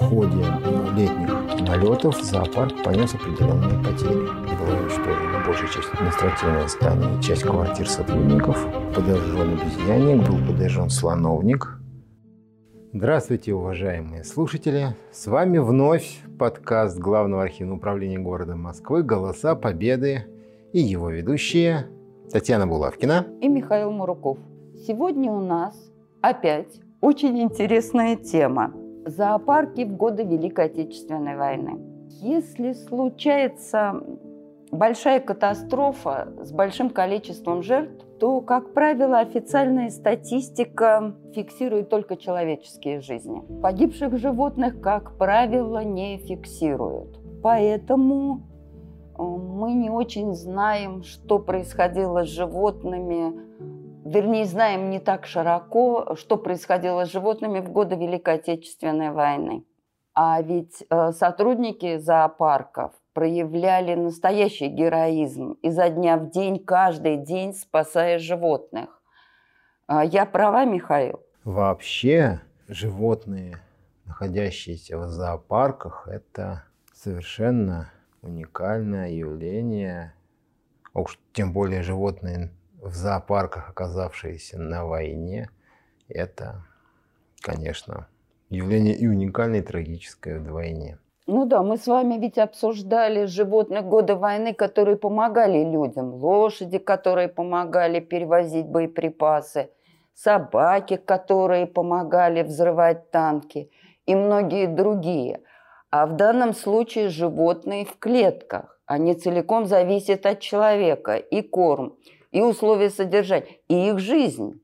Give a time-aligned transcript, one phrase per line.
[0.00, 0.44] ходе
[0.96, 4.26] летних налетов зоопарк понес определенные потери.
[4.58, 8.66] Было уничтожено большая часть административного здания, часть квартир сотрудников.
[8.94, 11.76] Подожжен обезьянник, был подожжен слоновник.
[12.92, 14.96] Здравствуйте, уважаемые слушатели!
[15.12, 20.24] С вами вновь подкаст Главного архивного управления города Москвы «Голоса Победы»
[20.72, 21.86] и его ведущие
[22.32, 24.38] Татьяна Булавкина и Михаил Муруков.
[24.86, 28.72] Сегодня у нас опять очень интересная тема–
[29.10, 31.78] зоопарки в годы Великой Отечественной войны.
[32.20, 34.02] Если случается
[34.70, 43.42] большая катастрофа с большим количеством жертв, то, как правило, официальная статистика фиксирует только человеческие жизни.
[43.62, 47.18] Погибших животных, как правило, не фиксируют.
[47.42, 48.42] Поэтому
[49.18, 53.32] э, мы не очень знаем, что происходило с животными
[54.04, 59.64] вернее, знаем не так широко, что происходило с животными в годы Великой Отечественной войны.
[60.14, 68.18] А ведь э, сотрудники зоопарков проявляли настоящий героизм изо дня в день, каждый день спасая
[68.18, 69.02] животных.
[69.86, 71.20] А я права, Михаил?
[71.44, 73.58] Вообще животные,
[74.04, 77.90] находящиеся в зоопарках, это совершенно
[78.22, 80.14] уникальное явление.
[80.92, 82.50] А уж тем более животные
[82.82, 85.50] в зоопарках, оказавшиеся на войне,
[86.08, 86.64] это,
[87.40, 88.08] конечно,
[88.48, 90.98] явление и уникальное, и трагическое вдвойне.
[91.26, 96.14] Ну да, мы с вами ведь обсуждали животных года войны, которые помогали людям.
[96.14, 99.70] Лошади, которые помогали перевозить боеприпасы.
[100.14, 103.70] Собаки, которые помогали взрывать танки.
[104.06, 105.40] И многие другие.
[105.90, 108.80] А в данном случае животные в клетках.
[108.86, 111.14] Они целиком зависят от человека.
[111.14, 111.96] И корм,
[112.30, 114.60] и условия содержания, и их жизнь.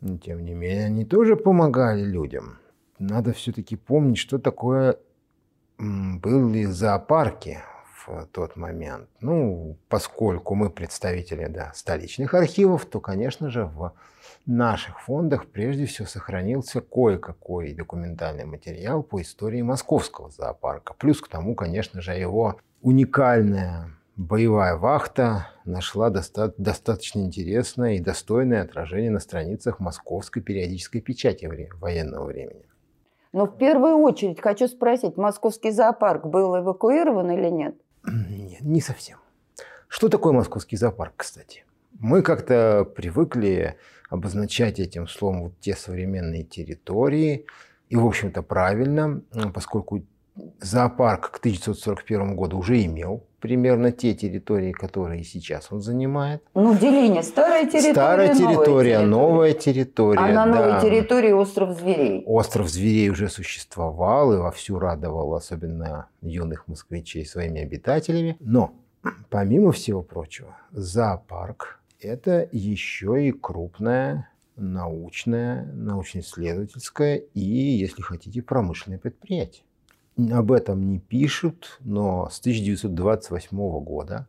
[0.00, 2.58] Но, тем не менее, они тоже помогали людям.
[2.98, 4.98] Надо все-таки помнить, что такое
[5.78, 7.58] были зоопарки
[8.06, 9.08] в тот момент.
[9.20, 13.92] Ну, поскольку мы представители да, столичных архивов, то, конечно же, в
[14.44, 20.94] наших фондах прежде всего сохранился кое-какой документальный материал по истории московского зоопарка.
[20.94, 28.62] Плюс к тому, конечно же, его уникальная боевая вахта нашла доста- достаточно интересное и достойное
[28.62, 31.50] отражение на страницах московской периодической печати
[31.80, 32.66] военного времени.
[33.32, 37.74] Но в первую очередь хочу спросить, московский зоопарк был эвакуирован или нет?
[38.06, 39.18] Нет, не совсем.
[39.88, 41.64] Что такое московский зоопарк, кстати?
[41.98, 43.76] Мы как-то привыкли
[44.10, 47.46] обозначать этим словом вот те современные территории,
[47.88, 49.22] и, в общем-то, правильно,
[49.54, 50.04] поскольку
[50.60, 56.42] зоопарк к 1941 году уже имел примерно те территории, которые сейчас он занимает.
[56.54, 57.22] Ну, деление.
[57.22, 60.20] Старая территория, Старая территория, новая территория.
[60.20, 60.80] А на новой да.
[60.80, 62.22] территории остров зверей.
[62.24, 68.36] Остров зверей уже существовал и вовсю радовал особенно юных москвичей своими обитателями.
[68.38, 68.74] Но,
[69.28, 79.64] помимо всего прочего, зоопарк– это еще и крупная научная, научно-исследовательская и, если хотите, промышленное предприятие
[80.16, 84.26] об этом не пишут, но с 1928 года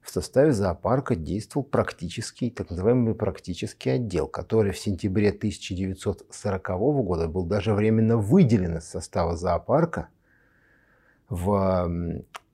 [0.00, 6.68] в составе зоопарка действовал практический, так называемый практический отдел, который в сентябре 1940
[7.04, 10.08] года был даже временно выделен из состава зоопарка
[11.28, 11.88] в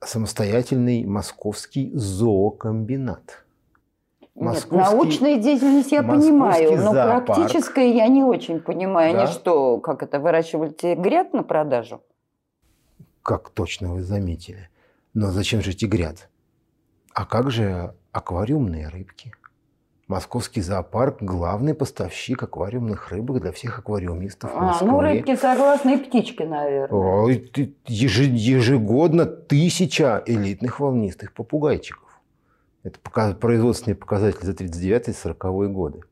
[0.01, 3.45] самостоятельный московский зоокомбинат.
[4.35, 7.27] Московский, Нет, научная деятельность я понимаю, но зоопарк.
[7.27, 9.15] практическая я не очень понимаю.
[9.15, 9.23] Да?
[9.23, 12.03] Они что, как это, выращивали тигрят на продажу?
[13.27, 14.69] Как точно вы заметили.
[15.13, 16.29] Но зачем же тигрят?
[17.13, 19.33] А как же аквариумные рыбки?
[20.07, 24.89] Московский зоопарк– главный поставщик аквариумных рыбок для всех аквариумистов Москвы.
[24.89, 27.41] А, ну, рыбки согласны, и птички, наверное.
[27.87, 32.21] Ежегодно тысяча элитных волнистых попугайчиков.
[32.85, 33.01] Это
[33.35, 36.03] производственный показатель за 39-40 годы.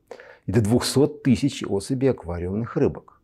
[0.46, 3.20] И до 200 тысяч особей аквариумных рыбок.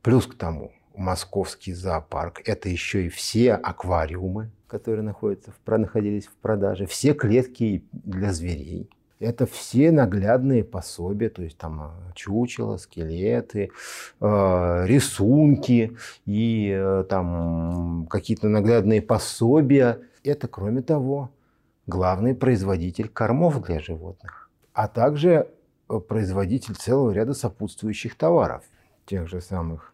[0.00, 2.42] Плюс к тому, московский зоопарк.
[2.46, 8.90] Это еще и все аквариумы, которые находятся в, находились в продаже, все клетки для зверей.
[9.20, 13.70] Это все наглядные пособия, то есть там э, чучела, скелеты,
[14.20, 15.96] э, рисунки
[16.26, 20.00] и э, там какие-то наглядные пособия.
[20.24, 21.30] Это, кроме того,
[21.86, 25.48] главный производитель кормов для животных, а также
[25.88, 28.64] э, производитель целого ряда сопутствующих товаров,
[29.06, 29.93] тех же самых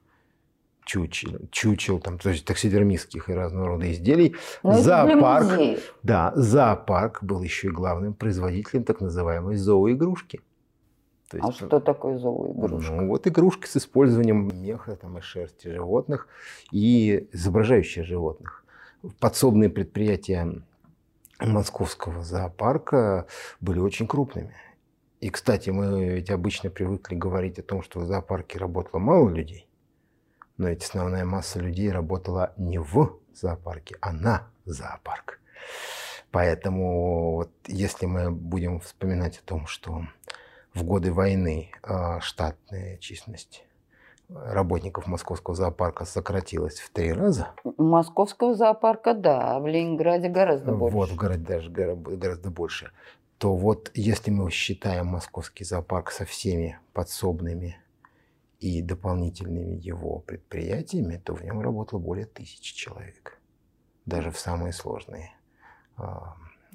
[0.91, 4.35] чучел, чучел там, то есть таксидермистских и разного рода изделий.
[4.65, 10.41] Но ну, зоопарк, да, зоопарк был еще и главным производителем так называемой зооигрушки.
[11.31, 12.93] То есть, а что такое зооигрушка?
[12.93, 16.27] Ну, вот игрушки с использованием меха там, и шерсти животных
[16.73, 18.65] и изображающие животных.
[19.21, 20.61] Подсобные предприятия
[21.39, 23.27] московского зоопарка
[23.61, 24.57] были очень крупными.
[25.21, 29.70] И, кстати, мы ведь обычно привыкли говорить о том, что в зоопарке работало мало людей,
[30.61, 35.41] но ведь основная масса людей работала не в зоопарке, а на зоопарк.
[36.31, 40.03] Поэтому вот если мы будем вспоминать о том, что
[40.75, 43.65] в годы войны а, штатная численность
[44.29, 47.53] работников московского зоопарка сократилась в три раза.
[47.79, 50.95] Московского зоопарка, да, а в Ленинграде гораздо больше.
[50.95, 52.93] Вот, в городе даже гораздо больше.
[53.39, 57.81] То вот если мы считаем московский зоопарк со всеми подсобными
[58.61, 63.39] и дополнительными его предприятиями, то в нем работало более тысячи человек.
[64.05, 65.33] Даже в самые сложные
[65.97, 66.35] а,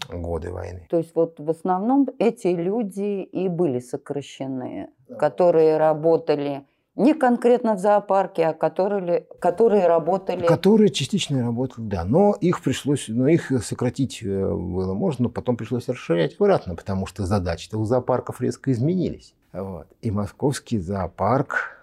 [0.09, 0.87] годы войны.
[0.89, 5.15] То есть вот в основном эти люди и были сокращены, да.
[5.15, 6.65] которые работали
[6.95, 10.47] не конкретно в зоопарке, а которые, которые работали...
[10.47, 12.05] Которые частично работали, да.
[12.05, 17.05] Но их пришлось, но их сократить э, было можно, но потом пришлось расширять обратно, потому
[17.05, 19.35] что задачи-то у зоопарков резко изменились.
[19.51, 19.87] Вот.
[20.01, 21.73] И московский зоопарк–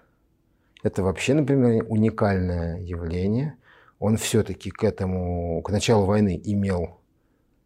[0.83, 3.57] это вообще, например, уникальное явление.
[3.99, 7.03] Он все-таки к этому, к началу войны имел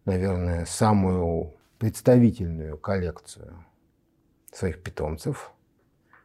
[0.07, 3.65] наверное, самую представительную коллекцию
[4.51, 5.53] своих питомцев.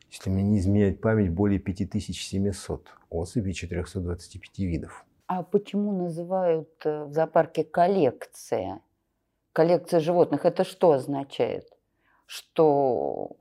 [0.10, 5.06] Если мне не изменяет память, более 5700 особей 425 видов.
[5.28, 8.82] А почему называют э, в зоопарке коллекция?
[9.54, 10.46] Коллекция животных.
[10.46, 11.68] Это что означает?
[12.26, 13.36] Что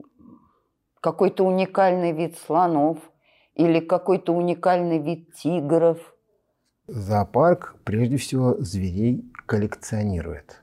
[1.01, 2.99] какой-то уникальный вид слонов
[3.55, 5.97] или какой-то уникальный вид тигров–
[6.93, 10.61] Зоопарк прежде всего зверей коллекционирует.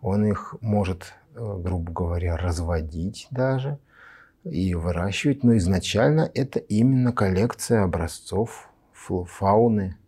[0.00, 3.78] Он их может, э, грубо говоря, разводить даже
[4.44, 9.98] и выращивать, но изначально это именно коллекция образцов фауны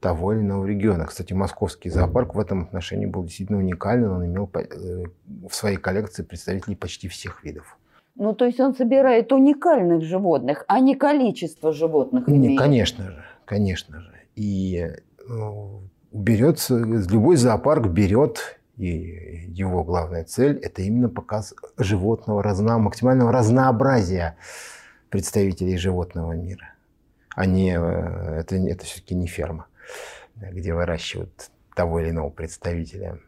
[0.00, 1.04] того или иного региона.
[1.06, 4.10] Кстати, московский зоопарк в этом отношении был действительно уникален.
[4.10, 5.04] Он имел э,
[5.48, 7.78] в своей коллекции представителей почти всех видов.
[8.16, 12.26] Ну, то есть он собирает уникальных животных, а не количество животных.
[12.28, 14.12] Не, конечно же, конечно же.
[14.34, 14.90] И
[15.28, 15.82] ну,
[16.12, 24.36] берется, любой зоопарк берет, и его главная цель– это именно показ животного, разно, максимального разнообразия
[25.10, 26.74] представителей животного мира.
[27.34, 29.66] А не, э, это, это все-таки не ферма,
[30.36, 33.18] где выращивают того или иного представителя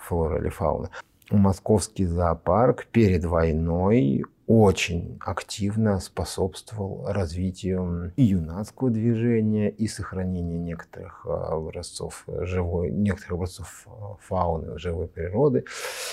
[0.00, 0.90] флоры или фауны.
[1.30, 11.54] Московский зоопарк перед войной очень активно способствовал развитию и юнацкого движения, и сохранению некоторых а,
[11.54, 15.66] образцов живой, некоторых образцов а, фауны, живой природы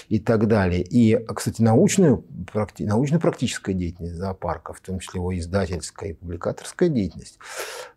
[0.09, 0.83] и так далее.
[0.83, 2.25] И, кстати, научную,
[2.79, 7.39] научно-практическая деятельность зоопарка, в том числе его издательская и публикаторская деятельность,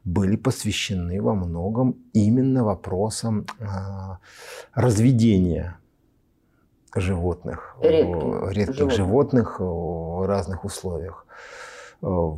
[0.05, 4.21] были посвящены во многом именно вопросам а,
[4.73, 5.79] разведения
[6.95, 8.97] животных, редких, редких животных.
[8.97, 11.27] животных в разных условиях.
[12.03, 12.33] Э,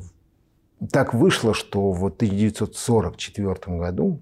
[0.91, 4.21] так вышло, что в 1944 году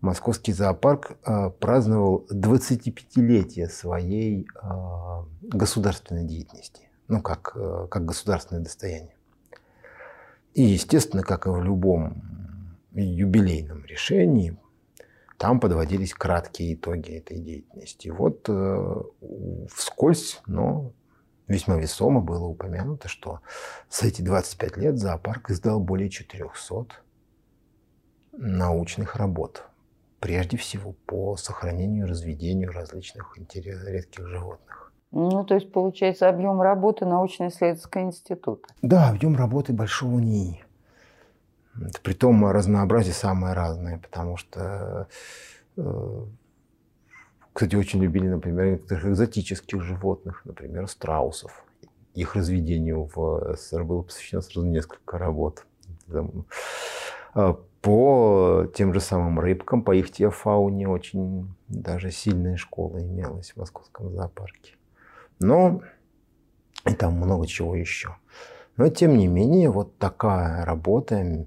[0.00, 4.68] Московский зоопарк э, праздновал 25-летие своей э,
[5.42, 7.56] государственной деятельности, ну, как,
[7.90, 9.14] как государственное достояние.
[10.54, 12.22] И, естественно, как и в любом
[12.92, 14.56] юбилейном решении,
[15.38, 18.08] там подводились краткие итоги этой деятельности.
[18.08, 18.94] Вот э,
[19.72, 20.92] вскользь, но
[21.46, 23.40] весьма весомо было упомянуто, что
[23.90, 26.86] за эти 25 лет зоопарк издал более 400
[28.32, 29.64] научных работ.
[30.20, 34.92] Прежде всего по сохранению и разведению различных редких животных.
[35.12, 38.68] Ну, то есть, получается, объем работы научно-исследовательского института.
[38.82, 40.65] Да, объем работы большого НИИ.
[42.02, 45.08] Притом разнообразие самое разное, потому что,
[45.76, 46.24] э,
[47.52, 51.64] кстати, очень любили, например, некоторых экзотических животных, например, страусов.
[52.14, 55.66] Их разведению в СССР было посвящено сразу несколько работ.
[57.34, 63.58] А по тем же самым рыбкам, по их теофауне очень даже сильная школа имелась в
[63.58, 64.74] московском зоопарке.
[65.38, 65.82] Но
[66.86, 68.16] и там много чего еще.
[68.76, 71.46] Но тем не менее, вот такая работа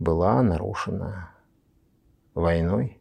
[0.00, 1.30] была нарушена
[2.34, 2.98] войной.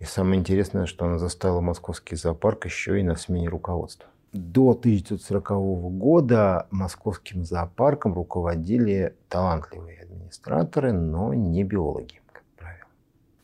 [0.00, 4.08] И самое интересное, что она заставила московский зоопарк еще и на смене руководства.
[4.32, 5.50] До 1940
[5.98, 12.88] года московским зоопарком руководили талантливые администраторы, но не биологи, как правило.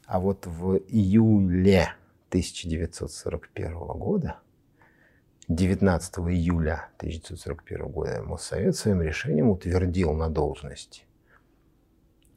[0.06, 1.88] А вот в июле
[2.30, 4.36] 1941 года
[5.48, 11.05] 19 июля 1941 года Моссовет своим решением утвердил на должность э,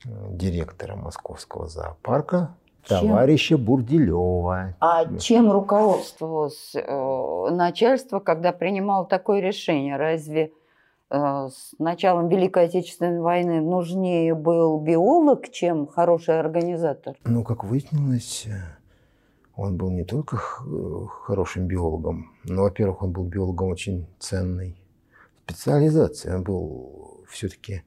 [0.05, 2.99] директора Московского зоопарка чем?
[2.99, 4.75] товарища Бурделева.
[4.79, 9.97] А чем руководствовалось э, начальство, когда принимало такое решение?
[9.97, 10.51] Разве
[11.09, 17.15] э, с началом Великой Отечественной войны нужнее был биолог, чем хороший организатор?
[17.25, 18.47] Ну, как выяснилось,
[19.55, 24.77] он был не только хорошим биологом, но, во-первых, он был биологом очень ценной
[25.45, 26.33] специализации.
[26.33, 27.83] Он был все-таки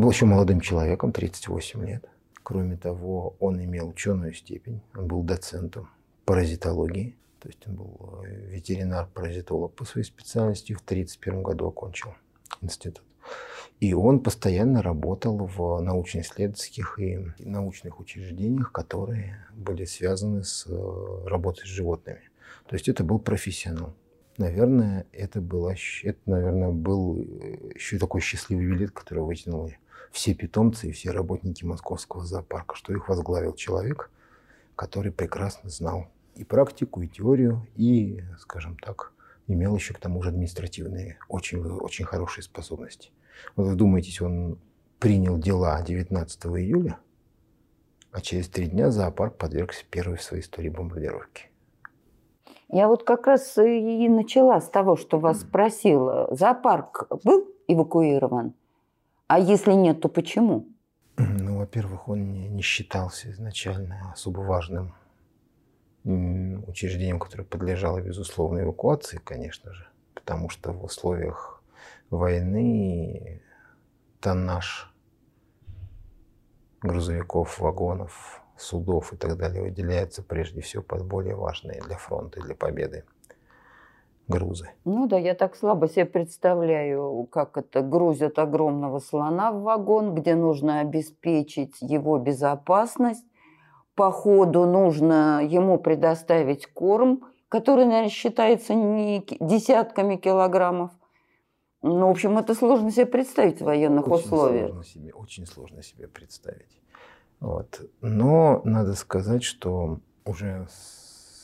[0.00, 2.04] был еще молодым человеком, 38 лет.
[2.42, 5.90] Кроме того, он имел ученую степень, он был доцентом
[6.24, 12.14] паразитологии, то есть он был э, ветеринар-паразитолог по своей специальности, в 1931 году окончил
[12.60, 13.02] институт.
[13.80, 21.66] И он постоянно работал в научно-исследовательских и научных учреждениях, которые были связаны с э, работой
[21.66, 22.22] с животными.
[22.66, 23.94] То есть это был профессионал.
[24.38, 29.70] Наверное, это, было, это, наверное, был э, еще такой счастливый билет, который вытянул
[30.10, 34.10] все питомцы и все работники московского зоопарка, что их возглавил человек,
[34.74, 39.12] который прекрасно знал и практику, и теорию, и, скажем так,
[39.46, 43.10] имел еще к тому же административные очень, очень хорошие способности.
[43.54, 44.58] Вот вы думаете, он
[44.98, 46.98] принял дела 19 июля,
[48.12, 51.50] а через три дня зоопарк подвергся первой в своей истории бомбардировке.
[52.68, 56.28] Я вот как раз и начала с того, что вас спросила.
[56.32, 58.54] Зоопарк был эвакуирован?
[59.28, 60.68] А если нет, то почему?
[61.16, 64.94] Ну, во-первых, он не, считался изначально особо важным
[66.04, 71.62] учреждением, которое подлежало безусловной эвакуации, конечно же, потому что в условиях
[72.10, 73.42] войны
[74.20, 74.92] тоннаж
[76.82, 82.42] грузовиков, вагонов, судов и так далее выделяется прежде всего под более важные для фронта и
[82.42, 83.04] для победы
[84.28, 84.70] грузы.
[84.84, 90.34] Ну да, я так слабо себе представляю, как это грузят огромного слона в вагон, где
[90.34, 93.24] нужно обеспечить его безопасность.
[93.94, 100.90] По ходу нужно ему предоставить корм, который, наверное, считается не десятками килограммов.
[101.82, 104.66] Ну, в общем, это сложно себе представить в военных очень условиях.
[104.70, 106.80] Сложно себе, очень сложно себе представить.
[107.40, 107.80] Вот.
[108.00, 110.95] Но надо сказать, что уже с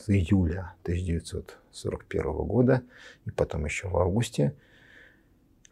[0.09, 2.83] июля 1941 года
[3.25, 4.55] и потом еще в августе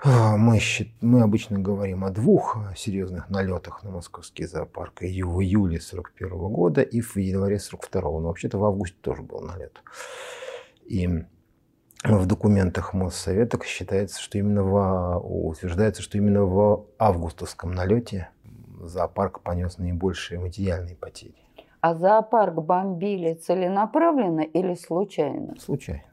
[0.04, 0.60] а, мы,
[1.02, 5.04] мы обычно говорим о двух серьезных налетах на московский зоопарк.
[5.04, 8.02] И в июле 1941 года и в январе 1942.
[8.20, 9.84] Но вообще-то в августе тоже был налет.
[10.86, 11.08] И
[12.04, 18.30] в документах Моссовета считается, что именно в, утверждается, что именно в августовском налете
[18.82, 21.36] зоопарк понес наибольшие материальные потери.
[21.82, 25.56] А зоопарк бомбили целенаправленно или случайно?
[25.60, 26.04] Случайно.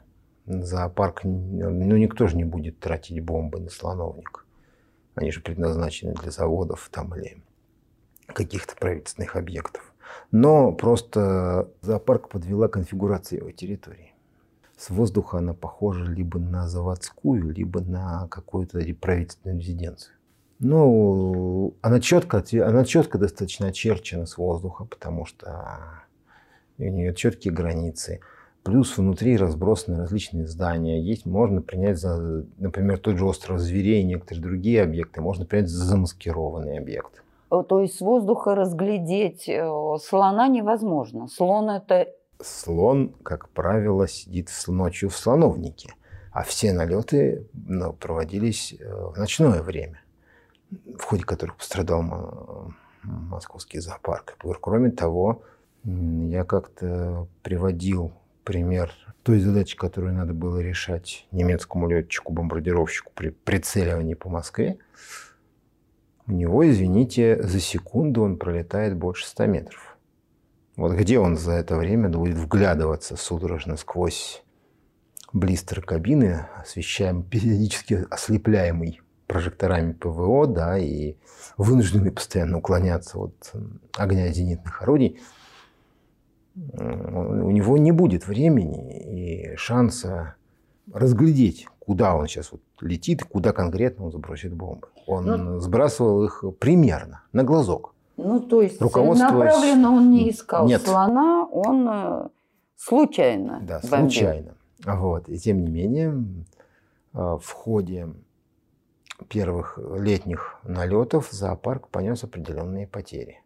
[0.46, 4.46] Зоопарк, ну никто же не будет тратить бомбы на слоновник.
[5.14, 7.42] Они же предназначены для заводов там или
[8.28, 9.92] каких-то правительственных объектов.
[10.30, 14.14] Но просто зоопарк подвела конфигурация его территории.
[14.78, 20.14] С воздуха она похожа либо на заводскую, либо на какую-то правительственную резиденцию.
[20.60, 25.64] Ну, она четко, она четко достаточно очерчена с воздуха, потому что
[26.78, 28.20] у нее четкие границы.
[28.64, 31.00] Плюс внутри разбросаны различные здания.
[31.00, 35.68] Есть, можно принять за, например, тот же остров зверей и некоторые другие объекты, можно принять
[35.68, 37.22] за замаскированный объект.
[37.50, 39.66] То есть с воздуха разглядеть э,
[40.02, 41.28] слона невозможно.
[41.28, 42.08] Слон это...
[42.42, 45.94] Слон, как правило, сидит ночью в слоновнике,
[46.30, 50.00] а все налеты ну, проводились э, в ночное время
[50.70, 52.72] в ходе которых пострадал
[53.02, 54.36] московский зоопарк.
[54.60, 55.42] Кроме того,
[55.84, 58.12] я как-то приводил
[58.44, 64.78] пример той задачи, которую надо было решать немецкому летчику-бомбардировщику при прицеливании по Москве.
[66.26, 69.98] У него, извините, за секунду он пролетает больше 100 метров.
[70.76, 74.42] Вот где он за это время будет вглядываться судорожно сквозь
[75.32, 81.14] блистер кабины, освещаем периодически ослепляемый прожекторами ПВО, да, и
[81.56, 83.52] вынуждены постоянно уклоняться от
[83.96, 85.20] огня зенитных орудий,
[86.56, 90.34] у него не будет времени и шанса
[90.92, 94.88] разглядеть, куда он сейчас вот летит куда конкретно он забросит бомбы.
[95.06, 97.94] Он ну, сбрасывал их примерно, на глазок.
[98.16, 100.82] Ну, то есть направленно он не искал Нет.
[100.82, 102.28] слона, он э,
[102.76, 104.10] случайно Да, бомбил.
[104.10, 104.54] случайно.
[104.84, 105.28] Вот.
[105.28, 106.24] И тем не менее,
[107.14, 108.08] э, в ходе
[109.26, 113.42] первых летних налетов зоопарк понес определенные потери.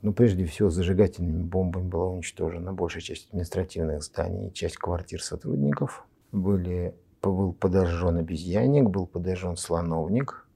[0.00, 6.04] Ну, прежде всего, зажигательными бомбами была уничтожена большая часть административных зданий, часть квартир сотрудников.
[6.32, 10.46] Были был подожжен обезьянник, был подожжен слоновник.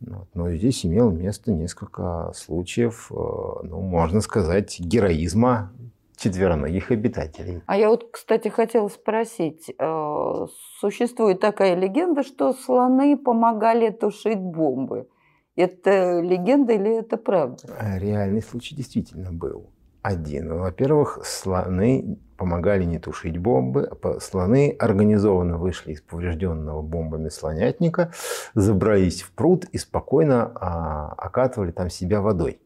[0.00, 0.28] Вот.
[0.34, 5.72] Но здесь имело место несколько случаев, э, ну, можно сказать, героизма
[6.16, 7.62] четвероногих обитателей.
[7.66, 10.46] А я вот, кстати, хотела спросить, э,
[10.80, 15.08] существует такая легенда, что слоны помогали тушить бомбы.
[15.56, 17.62] Это легенда или это правда?
[17.98, 19.70] Реальный случай действительно был
[20.02, 20.58] один.
[20.58, 23.90] Во-первых, слоны помогали не тушить бомбы.
[24.02, 28.12] А слоны организованно вышли из поврежденного бомбами слонятника,
[28.54, 32.60] забрались в пруд и спокойно а, окатывали там себя водой.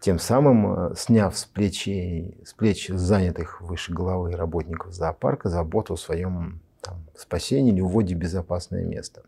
[0.00, 5.98] Тем самым а, сняв с, плечей, с плеч занятых выше головы работников зоопарка заботу о
[5.98, 9.22] своем там, спасении или уводе в безопасное место.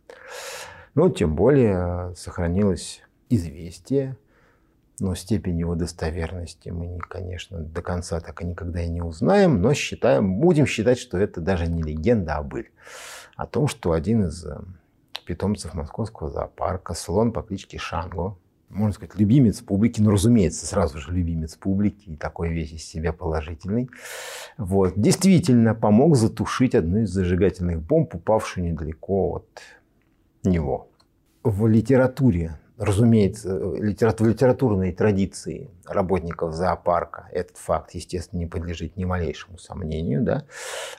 [0.94, 4.16] Но тем более а, сохранилось известие
[5.02, 9.74] но степень его достоверности мы, конечно, до конца так и никогда и не узнаем, но
[9.74, 12.70] считаем, будем считать, что это даже не легенда, а быль.
[13.34, 14.60] О том, что один из э,
[15.26, 18.36] питомцев московского зоопарка, слон по кличке Шанго,
[18.72, 23.12] можно сказать, любимец публики, ну, разумеется, сразу же любимец публики, и такой весь из себя
[23.12, 23.88] положительный,
[24.56, 30.88] вот, действительно помог затушить одну из зажигательных бомб, упавшую недалеко от него.
[31.44, 39.56] В литературе Разумеется, в литературной традиции работников зоопарка этот факт, естественно, не подлежит ни малейшему
[39.58, 40.22] сомнению.
[40.22, 40.46] Да?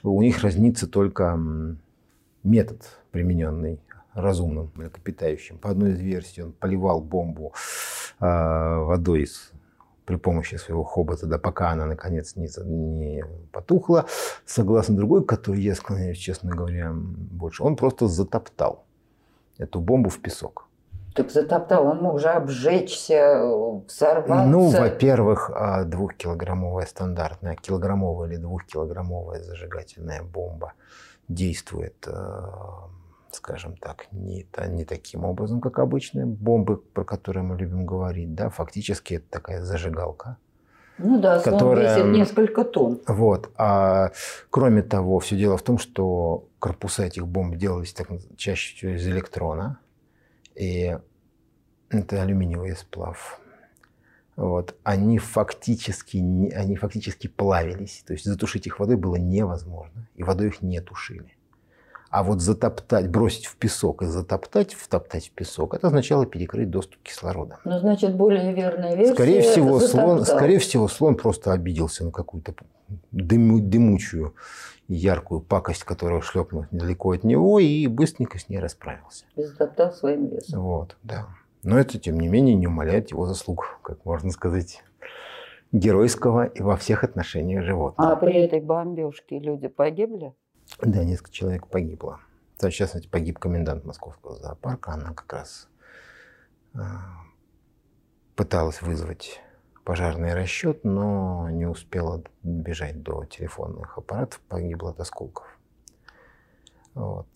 [0.02, 1.38] У них разнится только
[2.42, 3.80] метод, примененный
[4.14, 5.58] разумным млекопитающим.
[5.58, 7.52] По одной из версий он поливал бомбу
[8.20, 9.52] э, водой из,
[10.04, 14.06] при помощи своего хобота, да пока она наконец не, не потухла.
[14.46, 18.84] Согласно другой, который я склоняюсь, честно говоря, больше, он просто затоптал
[19.58, 20.68] эту бомбу в песок.
[21.14, 23.40] Так затоптал, он мог же обжечься,
[23.86, 24.46] взорваться.
[24.46, 30.72] Ну, во-первых, а, двухкилограммовая стандартная, килограммовая или двухкилограммовая зажигательная бомба
[31.28, 32.10] действует, э,
[33.34, 38.34] скажем так, не, не таким образом, как обычные бомбы, про которые мы любим говорить.
[38.34, 38.50] Да?
[38.50, 40.38] Фактически это такая зажигалка.
[40.98, 43.00] Ну да, которая весит несколько тонн.
[43.06, 43.50] Вот.
[43.56, 44.12] А
[44.50, 49.06] кроме того, все дело в том, что корпуса этих бомб делались так, чаще всего из
[49.06, 49.80] электрона.
[50.54, 50.96] И
[51.90, 53.40] это алюминиевый сплав.
[54.36, 54.76] Вот.
[54.84, 56.18] Они, фактически,
[56.54, 58.04] они фактически плавились.
[58.06, 60.08] То есть затушить их водой было невозможно.
[60.14, 61.36] И водой их не тушили.
[62.14, 67.02] А вот затоптать, бросить в песок и затоптать, втоптать в песок, это означало перекрыть доступ
[67.02, 67.58] кислорода.
[67.64, 69.14] Ну, значит, более верная версия.
[69.14, 72.54] Скорее всего, слон, скорее всего, слон просто обиделся на какую-то
[73.10, 74.36] дыму, дымучую
[74.86, 79.24] яркую пакость, которая шлепнула недалеко от него, и быстренько с ней расправился.
[79.34, 80.62] И затоптал своим весом.
[80.62, 81.26] Вот, да.
[81.64, 84.84] Но это, тем не менее, не умаляет его заслуг, как можно сказать,
[85.72, 88.12] геройского и во всех отношениях животного.
[88.12, 90.32] А при этой бомбежке люди погибли?
[90.82, 92.20] Да, несколько человек погибло.
[92.60, 94.92] В частности, погиб комендант московского зоопарка.
[94.92, 95.68] Она как раз
[96.74, 97.00] а,
[98.36, 99.40] пыталась вызвать
[99.84, 105.46] пожарный расчет, но не успела бежать до телефонных аппаратов, погибла от осколков.
[106.94, 107.26] Вот.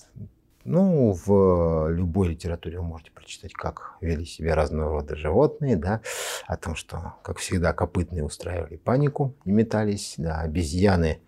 [0.64, 6.03] Ну, в любой литературе вы можете прочитать, как вели себя разного рода животные, да,
[6.46, 11.22] о том, что, как всегда, копытные устраивали панику и метались, да, обезьяны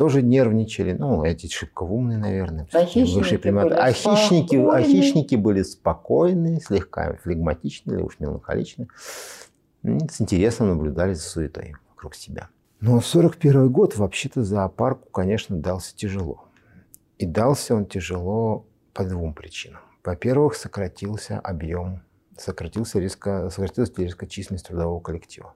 [0.00, 2.66] тоже нервничали, ну, эти шибко умные, наверное.
[2.72, 8.88] А хищники, были а, хищники, а хищники были спокойные, слегка флегматичны или уж меланхоличны
[9.82, 12.48] с интересом наблюдали за суетой вокруг себя.
[12.80, 16.46] Но 41 год вообще-то зоопарку, конечно, дался тяжело.
[17.18, 19.82] И дался он тяжело по двум причинам.
[20.02, 22.00] Во-первых, сократился объем,
[22.38, 25.52] сократился резко, сократилась резко численность трудового коллектива.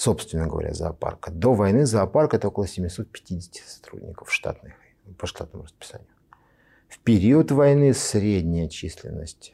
[0.00, 1.30] Собственно говоря, зоопарка.
[1.30, 4.72] До войны зоопарк это около 750 сотрудников штатных,
[5.18, 6.08] по штатному расписанию.
[6.88, 9.52] В период войны средняя численность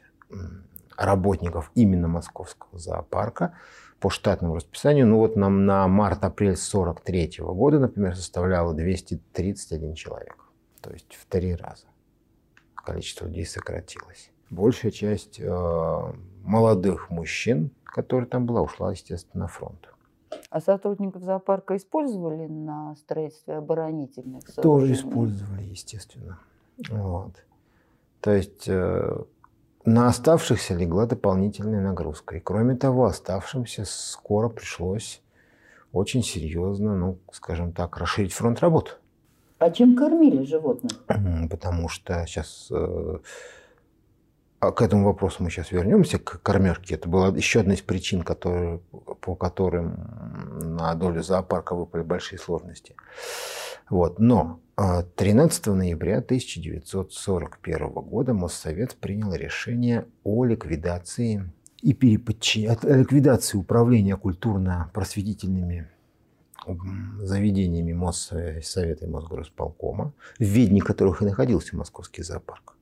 [0.95, 3.57] работников именно московского зоопарка
[3.99, 10.37] по штатному расписанию, ну вот нам на март-апрель 43 года, например, составляло 231 человек.
[10.79, 11.87] То есть в три раза
[12.73, 14.31] количество людей сократилось.
[14.49, 16.13] Большая часть э,
[16.45, 19.89] молодых мужчин, которые там была, ушла, естественно, на фронт.
[20.49, 24.63] А сотрудников зоопарка использовали на строительстве оборонительных сооружений?
[24.63, 26.39] Тоже использовали, естественно.
[26.89, 27.33] Вот.
[28.21, 29.17] То есть э,
[29.85, 32.37] на оставшихся легла дополнительная нагрузка.
[32.37, 35.21] И кроме того, оставшимся скоро пришлось
[35.93, 38.91] очень серьезно, ну, скажем так, расширить фронт работы.
[39.59, 40.91] А чем кормили животных?
[41.49, 43.19] Потому что сейчас э,
[44.59, 46.95] а к этому вопросу мы сейчас вернемся, к кормежке.
[46.95, 48.79] Это была еще одна из причин, которые,
[49.21, 49.95] по которым
[50.75, 52.95] на долю зоопарка выпали большие сложности.
[53.89, 54.19] Вот.
[54.19, 62.67] Но 13 ноября 1941 года Моссовет принял решение о ликвидации и переподчи...
[62.83, 65.87] ликвидации управления культурно-просветительными
[67.21, 72.75] заведениями Моссовета и Мосгорисполкома, в ведении которых и находился Московский зоопарк,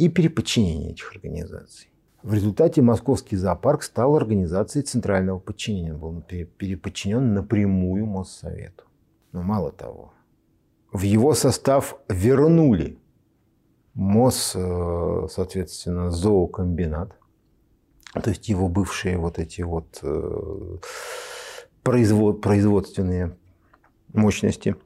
[0.00, 1.90] и переподчинение этих организаций.
[2.22, 5.92] В результате Московский зоопарк стал организацией центрального подчинения.
[5.92, 8.84] Был переподчинен напрямую Моссовету.
[9.32, 10.12] Но мало того,
[10.90, 12.98] в его состав вернули
[13.94, 17.12] МОЗ, э, соответственно, зоокомбинат,
[18.14, 20.76] то есть его бывшие вот эти вот э,
[21.82, 23.36] производ, производственные
[24.14, 24.76] мощности.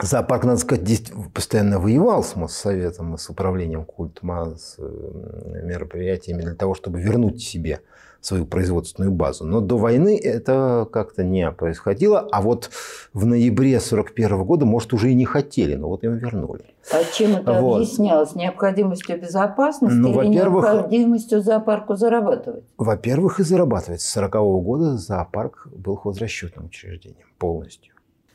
[0.00, 6.74] Зоопарк, надо сказать, постоянно воевал с Моссоветом, с управлением культма, с э, мероприятиями для того,
[6.74, 7.80] чтобы вернуть себе
[8.22, 9.44] свою производственную базу.
[9.44, 12.20] Но до войны это как-то не происходило.
[12.30, 12.70] А вот
[13.12, 16.64] в ноябре 1941 года, может, уже и не хотели, но вот им вернули.
[16.92, 17.76] А чем это вот.
[17.76, 18.34] объяснялось?
[18.34, 22.64] Необходимостью безопасности ну, или необходимостью зоопарку зарабатывать?
[22.78, 24.00] Во-первых, и зарабатывать.
[24.00, 27.91] С 1940 года зоопарк был хозрасчетным учреждением полностью.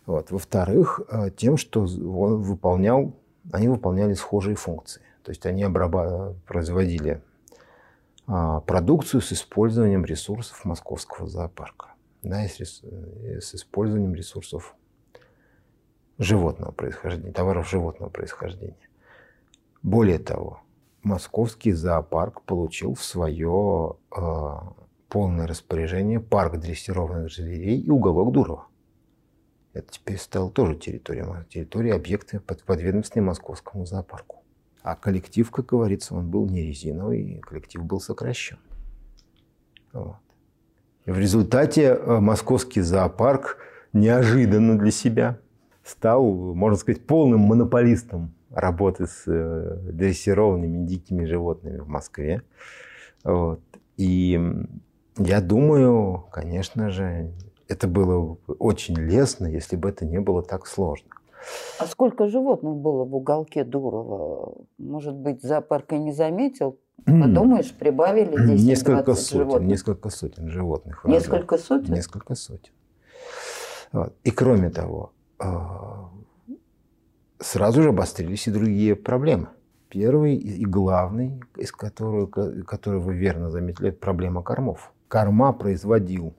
[0.08, 0.32] Вот.
[0.32, 3.14] Во-вторых, э, тем, что он выполнял,
[3.52, 5.02] они выполняли схожие функции.
[5.22, 7.22] То есть они обраба- производили
[8.26, 11.88] а, продукцию с использованием ресурсов московского зоопарка.
[12.24, 14.76] Да, и с, и с использованием ресурсов
[16.18, 18.90] животного происхождения, товаров животного происхождения.
[19.84, 20.62] Более того,
[21.04, 24.22] московский зоопарк получил в свое э,
[25.10, 28.68] полное распоряжение парк дрессированных зверей и уголок Дурова.
[29.78, 34.44] Это теперь стало тоже территорией, территорией объекта под подведомственной московскому зоопарку.
[34.82, 38.58] А коллектив, как говорится, он был не резиновый, коллектив был сокращен.
[39.94, 40.18] Вот.
[41.06, 43.60] В результате э, московский зоопарк
[43.94, 45.38] неожиданно для себя
[45.84, 52.42] стал, можно сказать, полным монополистом работы с э, дрессированными дикими животными в Москве.
[53.24, 53.62] Вот.
[53.98, 54.40] И
[55.18, 57.32] я думаю, конечно же,
[57.68, 61.10] это было очень лестно, если бы это не было так сложно.
[61.80, 64.56] А сколько животных было в уголке Дурова?
[64.78, 66.80] Может быть, зоопарк и не заметил?
[67.06, 69.70] Подумаешь, прибавили 10 несколько сотен, животных.
[69.70, 71.06] Несколько сотен животных.
[71.06, 71.60] Несколько разных.
[71.62, 71.94] сотен?
[71.94, 72.72] Несколько сотен.
[73.94, 74.14] Вот.
[74.24, 76.10] И кроме того, а,
[77.40, 79.50] сразу же обострились и другие проблемы.
[79.90, 84.92] Первый и главный, из которого, который вы верно заметили, это проблема кормов.
[85.08, 86.34] Корма производил,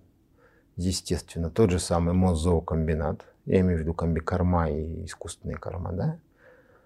[0.79, 6.19] естественно, тот же самый Мосзоокомбинат– я имею в виду комбикорма и искусственные корма, да?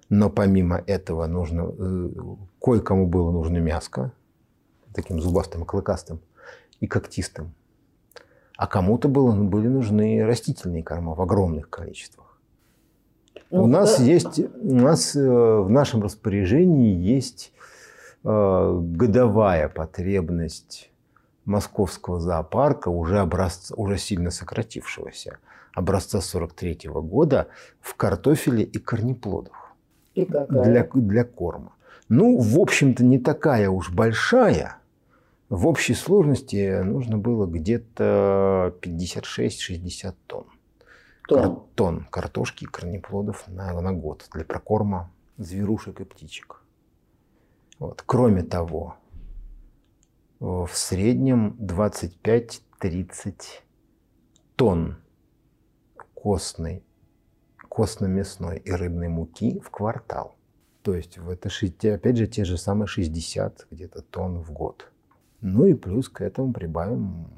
[0.09, 2.09] Но помимо этого нужно, э,
[2.61, 4.13] кое-кому было нужно мяско,
[4.95, 6.21] таким зубастым, клыкастым
[6.79, 7.53] и когтистым.
[8.57, 12.39] А кому-то было, были нужны растительные корма в огромных количествах.
[13.51, 14.05] Ну, у нас да.
[14.05, 17.53] есть, у нас э, в нашем распоряжении есть
[18.23, 20.92] э, годовая потребность
[21.45, 25.39] московского зоопарка, уже, образца, уже сильно сократившегося
[25.75, 27.49] образца 43 -го года
[27.81, 29.75] в картофеле и корнеплодах.
[30.15, 31.73] И Для, для корма.
[32.09, 34.77] Ну, в общем-то, не такая уж большая.
[35.49, 40.47] В общей сложности нужно было где-то 56-60 тонн.
[41.29, 41.41] Тонн.
[41.41, 46.63] Кар тонн картошки и корнеплодов на, на год для прокорма зверушек и птичек.
[47.79, 48.03] Вот.
[48.05, 48.97] Кроме того,
[50.43, 53.35] в среднем 25-30
[54.57, 54.97] тонн
[56.15, 56.85] костной,
[57.69, 60.35] костно-мясной и рыбной муки в квартал.
[60.83, 61.49] То есть в это,
[61.95, 64.91] опять же, те же самые 60 где-то тонн в год.
[65.41, 67.29] Ну и плюс к этому прибавим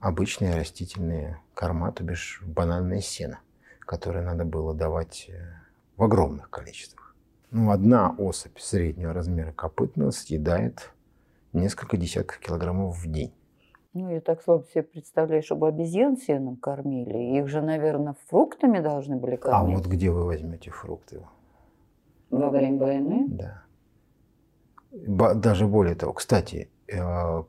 [0.00, 3.40] обычные растительные корма, то бишь банальное сено,
[3.80, 5.52] которое надо было давать э,
[5.98, 7.14] в огромных количествах.
[7.50, 10.92] Ну, одна особь среднего размера копытного съедает
[11.56, 13.34] несколько десятков килограммов в день.
[13.92, 17.38] Ну, я так слабо себе представляю, чтобы обезьян сеном кормили.
[17.38, 19.74] Их же, наверное, фруктами должны были а кормить.
[19.74, 21.22] А вот где вы возьмете фрукты?
[22.28, 23.26] Во время войны?
[23.28, 23.62] Да.
[25.34, 26.12] Даже более того.
[26.12, 27.42] Кстати, э,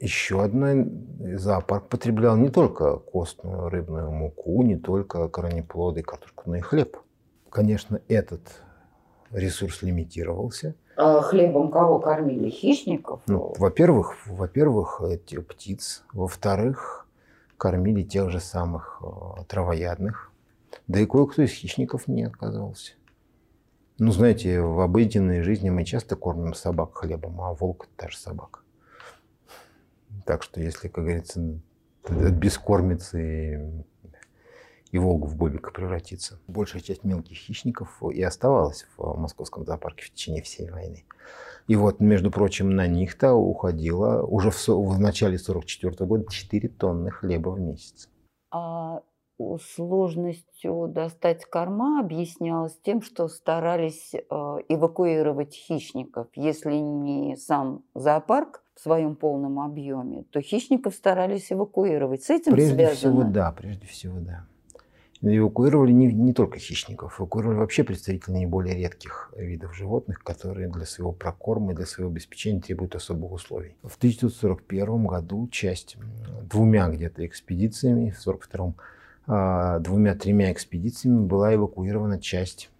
[0.00, 0.86] еще одна
[1.36, 6.96] зоопарк потреблял не только костную рыбную муку, не только корнеплоды картошку, но и хлеб.
[7.50, 8.62] Конечно, этот
[9.30, 12.48] ресурс лимитировался– хлебом кого кормили?
[12.50, 13.20] Хищников?
[13.26, 16.04] Ну, во-первых, во-первых, эти птиц.
[16.12, 17.06] Во-вторых,
[17.58, 20.32] кормили тех же самых э, травоядных.
[20.86, 22.92] Да и кое-кто из хищников не отказывался.
[23.98, 28.60] Ну, знаете, в обыденной жизни мы часто кормим собак хлебом, а волк– та же собака.
[30.26, 31.40] Так что, если, как говорится,
[32.04, 33.84] от бескормицы
[34.92, 36.38] и Волгу в Бобика превратиться.
[36.46, 41.04] Большая часть мелких хищников и оставалась в московском зоопарке в течение всей войны.
[41.68, 47.10] И вот, между прочим, на них-то уходило уже в, в начале 1944 года 4 тонны
[47.10, 48.08] хлеба в месяц.
[48.52, 49.00] А
[49.74, 54.20] сложностью достать корма объяснялось тем, что старались э,
[54.68, 56.28] эвакуировать хищников.
[56.34, 62.22] Если не сам зоопарк в своем полном объеме, то хищников старались эвакуировать.
[62.22, 62.94] С этим прежде связано?
[62.94, 64.46] Всего, да, прежде всего, да.
[65.22, 71.12] Эвакуировали не, не только хищников, эвакуировали вообще представителей наиболее редких видов животных, которые для своего
[71.12, 73.76] прокорма и для своего обеспечения требуют особых условий.
[73.82, 75.96] В 1941 году часть
[76.42, 78.74] двумя где-то экспедициями, в 1942
[79.28, 82.70] а, двумя-тремя экспедициями была эвакуирована часть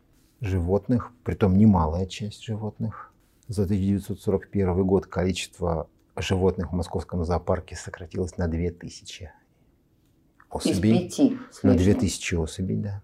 [0.41, 3.13] животных, притом немалая часть животных.
[3.49, 9.33] За 1941 год количество животных в московском зоопарке сократилось на 2000
[10.57, 11.07] особей.
[11.07, 11.39] Из пяти.
[11.63, 13.03] На 2000 особей, да.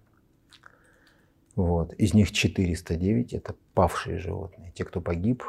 [1.54, 1.92] Вот.
[1.94, 4.72] Из них 409– это павшие животные.
[4.74, 5.44] Те, кто погиб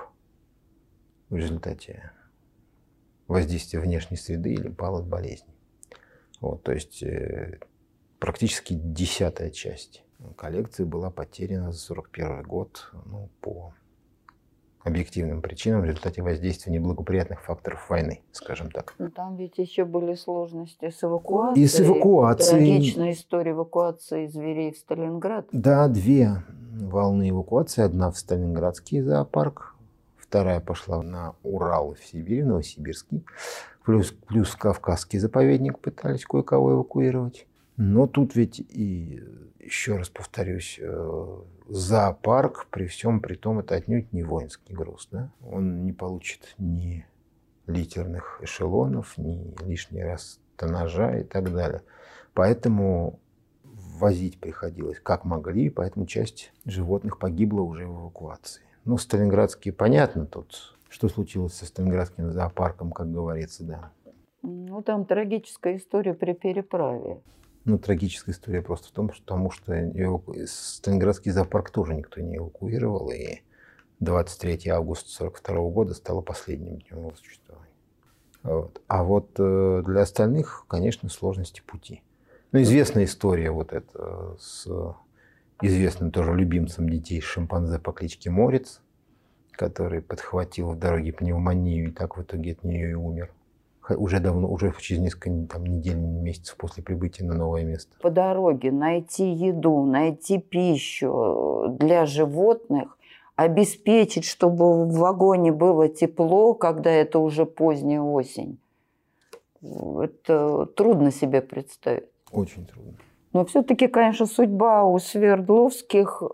[1.30, 2.12] в результате
[3.28, 5.54] воздействия внешней среды или пал от болезней.
[6.42, 7.60] Вот, то есть э,
[8.20, 10.04] практически десятая часть
[10.36, 13.74] коллекции была потеряна за 41 год ну, по
[14.84, 18.94] объективным причинам в результате воздействия неблагоприятных факторов войны, скажем так.
[18.98, 21.64] Но ну, там ведь еще были сложности с эвакуацией.
[21.64, 22.72] И с эвакуацией.
[22.72, 25.48] Трагичная история эвакуации зверей в Сталинград.
[25.52, 26.44] Да, две
[26.74, 27.84] волны эвакуации.
[27.84, 29.76] Одна в Сталинградский зоопарк,
[30.18, 33.24] вторая пошла на Урал в Сибирь, Новосибирский.
[33.86, 37.48] Плюс, плюс Кавказский заповедник пытались кое-кого эвакуировать.
[37.78, 39.24] Но тут ведь и,
[39.60, 45.08] еще раз повторюсь, э, зоопарк, при всем при том, это отнюдь не воинский груз.
[45.12, 45.32] Да?
[45.42, 47.06] Он не получит ни
[47.66, 51.82] литерных эшелонов, ни лишний раз тоннажа и так далее.
[52.34, 53.20] Поэтому
[53.64, 58.62] возить приходилось как могли, поэтому часть животных погибла уже в эвакуации.
[58.86, 63.92] Ну, сталинградские, понятно тут, что случилось со сталинградским зоопарком, как говорится, да.
[64.42, 67.22] Ну, там трагическая история при переправе.
[67.66, 70.36] Ну, трагическая история просто в том, что, потому что эваку...
[70.46, 73.42] Сталинградский зоопарк тоже никто не эвакуировал, и
[74.02, 77.70] 23 августа 1942 года стало последним днем его существования.
[78.44, 78.82] Вот.
[78.88, 82.04] А вот э, для остальных, конечно, сложности пути.
[82.52, 84.68] Ну, известная история вот эта с
[85.62, 88.82] известным тоже любимцем детей шимпанзе по кличке Морец,
[89.52, 93.34] который подхватил в дороге пневмонию и так в итоге от нее и умер
[93.90, 97.96] уже давно, уже через несколько там, недель, месяцев после прибытия на новое место.
[98.02, 102.98] По дороге найти еду, найти пищу для животных,
[103.36, 108.58] обеспечить, чтобы в вагоне было тепло, когда это уже поздняя осень.
[109.62, 112.10] Это трудно себе представить.
[112.32, 112.94] Очень трудно.
[113.32, 116.26] Но все-таки, конечно, судьба у Свердловских э,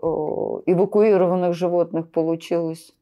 [0.66, 2.92] эвакуированных животных получилась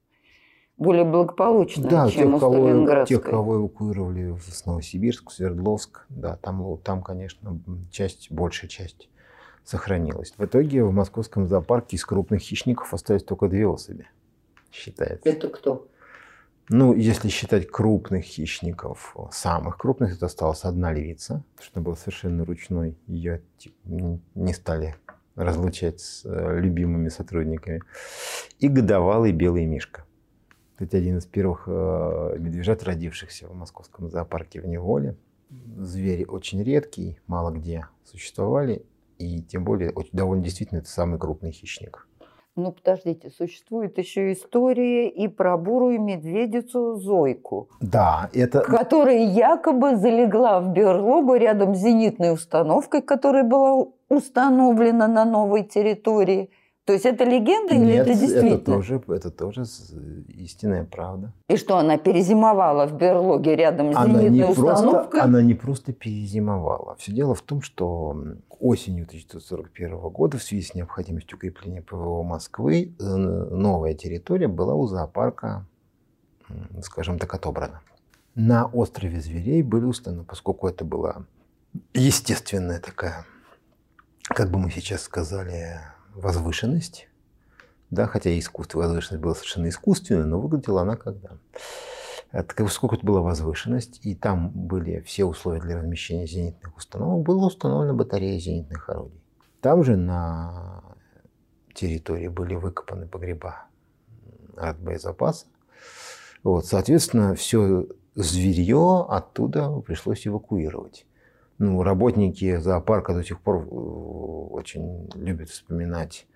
[0.79, 6.79] более благополучная, да, чем тех, у кого, тех, кого эвакуировали в Новосибирск, Свердловск, да, там,
[6.79, 7.61] там, конечно,
[7.91, 9.09] часть, большая часть
[9.65, 10.33] сохранилась.
[10.39, 14.07] В итоге в московском зоопарке из крупных хищников остались только две особи,
[14.73, 15.29] считается.
[15.29, 15.89] Это кто?
[16.71, 22.97] Ну, если считать крупных хищников, самых крупных, это осталась одна львица, что была совершенно ручной.
[23.07, 23.43] Ее
[24.35, 24.97] не стали
[25.35, 27.83] разлучать с э, любимыми сотрудниками.
[28.59, 30.05] И годовалый белый мишка.
[30.79, 35.17] Это один из первых э, медвежат, родившихся в московском зоопарке в неволе.
[35.79, 38.85] Звери очень редкий, мало где существовали,
[39.19, 42.07] и тем более довольно действительно это самый крупный хищник.
[42.59, 47.69] Ну, подождите, существует еще история и про бурую медведицу Зойку.
[47.81, 48.63] Да, это...
[48.63, 56.51] Которая якобы залегла в берлогу рядом с зенитной установкой, которая была установлена на новой территории.
[56.89, 58.55] То есть это легенда Нет, или это действительно?
[58.55, 59.65] это тоже, это тоже
[60.29, 61.35] истинная правда.
[61.51, 65.11] И что, она перезимовала в берлоге рядом с она зенитной не установкой?
[65.11, 66.97] Просто, она не просто перезимовала.
[66.97, 68.17] Все дело в том, что
[68.59, 74.87] осенью 1941 года в связи с необходимостью укрепления ПВО Москвы э, новая территория была у
[74.87, 75.67] зоопарка,
[76.81, 77.83] скажем так, отобрана.
[78.35, 81.27] На острове зверей были установлены, поскольку это была
[81.93, 83.27] естественная такая,
[84.23, 85.81] как бы мы сейчас сказали,
[86.21, 87.09] возвышенность,
[87.91, 91.31] да, хотя искусство, возвышенность была совершенно искусственная, но выглядела она когда.
[92.69, 97.95] Сколько это была возвышенность, и там были все условия для размещения зенитных установок, была установлена
[97.95, 99.23] батарея зенитных орудий.
[99.63, 100.83] Там же на
[101.73, 103.65] территории были выкопаны погреба
[104.57, 105.47] от боезапаса.
[106.43, 111.07] Вот, соответственно, все зверье оттуда пришлось эвакуировать.
[111.59, 116.27] Ну, работники зоопарка до сих пор э, очень любят вспоминать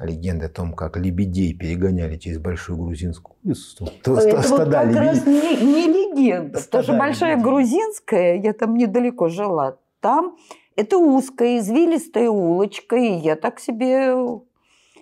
[0.00, 3.88] легенды о том, как лебедей перегоняли через Большую Грузинскую улицу.
[4.02, 5.00] То, Это стада вот как лебедей.
[5.00, 6.58] раз не, не легенда.
[6.58, 7.50] Стада Тоже Большая лебедей.
[7.50, 10.36] Грузинская, я там недалеко жила, там
[10.76, 14.14] это узкая, извилистая улочка, и я так себе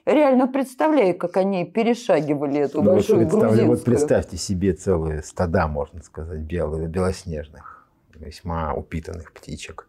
[0.06, 3.68] реально представляю, как они перешагивали эту ну, большую вот грузинскую.
[3.68, 7.73] Вот представьте себе целые стада, можно сказать, белых, белоснежных,
[8.24, 9.88] весьма упитанных птичек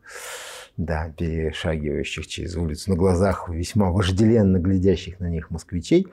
[0.78, 6.08] да, перешагивающих через улицу на глазах весьма вожделенно глядящих на них москвичей.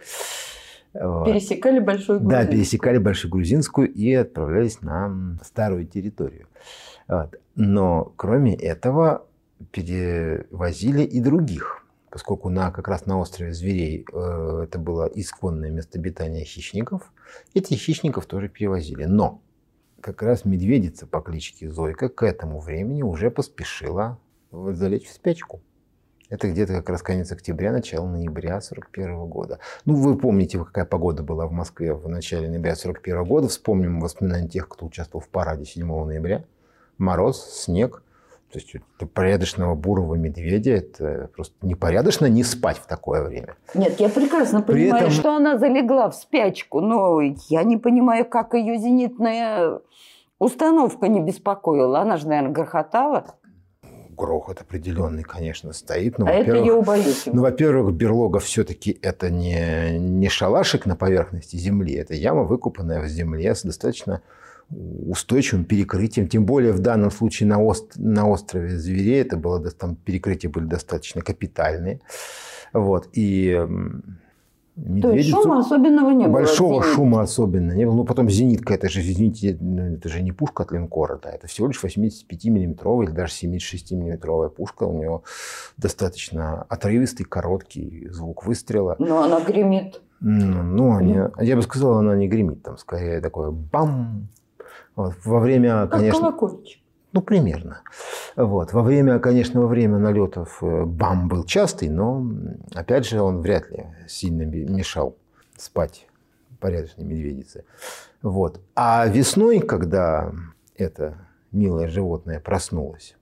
[0.92, 2.46] Пересекали Большую Грузинскую.
[2.46, 6.48] Да, пересекали Большую Грузинскую и отправлялись на старую территорию.
[7.08, 7.40] Вот.
[7.54, 9.26] Но кроме этого
[9.70, 15.98] перевозили и других, поскольку на, как раз на острове Зверей э, это было исконное место
[15.98, 17.10] обитания хищников,
[17.54, 19.04] этих хищников тоже перевозили.
[19.04, 19.40] Но
[20.02, 24.18] как раз медведица по кличке Зойка к этому времени уже поспешила
[24.50, 25.62] залечь в спячку.
[26.28, 29.58] Это где-то как раз конец октября, начало ноября 41 года.
[29.84, 33.48] Ну, вы помните, какая погода была в Москве в начале ноября 41 года.
[33.48, 36.44] Вспомним воспоминания тех, кто участвовал в параде 7 ноября.
[36.98, 38.02] Мороз, снег.
[38.52, 43.56] То есть это порядочного бурого медведя, это просто непорядочно не спать в такое время.
[43.74, 45.10] Нет, я прекрасно При понимаю, этом...
[45.10, 49.80] что она залегла в спячку, но я не понимаю, как ее зенитная
[50.38, 52.00] установка не беспокоила.
[52.00, 53.24] Она же, наверное, грохотала
[54.14, 56.18] грохот определенный, конечно, стоит.
[56.18, 57.24] Но, а это я убоюсь.
[57.26, 63.08] Ну, во-первых, берлога все-таки это не, не шалашик на поверхности земли, это яма, выкупанная в
[63.08, 64.20] земле с достаточно
[64.72, 66.28] устойчивым перекрытием.
[66.28, 70.64] Тем более в данном случае на, ост на острове Зверей это было, там перекрытия были
[70.64, 72.00] достаточно капитальные.
[72.72, 73.08] Вот.
[73.12, 73.58] И
[74.74, 75.10] Медведицу...
[75.10, 76.32] То есть шума особенного не было?
[76.32, 77.94] Большого шума особенно не было.
[77.94, 81.66] Ну, потом зенитка, это же, извините, это же не пушка от линкора, да, это всего
[81.66, 84.84] лишь 85-миллиметровая или даже 76-миллиметровая пушка.
[84.84, 85.20] У нее
[85.76, 88.96] достаточно отрывистый, короткий звук выстрела.
[88.98, 90.00] Но она гремит.
[90.20, 94.28] Ну, ну они, я бы сказал, она не гремит, там скорее такое бам.
[94.96, 95.14] Вот.
[95.24, 96.20] Во время, как конечно...
[96.20, 96.82] колокольчик.
[97.12, 97.82] Ну, примерно.
[98.36, 98.72] Вот.
[98.72, 102.26] Во время, конечно, во время налетов э, бам был частый, но,
[102.74, 105.16] опять же, он вряд ли сильно мешал
[105.56, 106.06] спать
[106.58, 107.64] порядочной медведице.
[108.22, 108.60] Вот.
[108.74, 110.32] А весной, когда
[110.76, 111.18] это
[111.50, 113.16] милое животное проснулось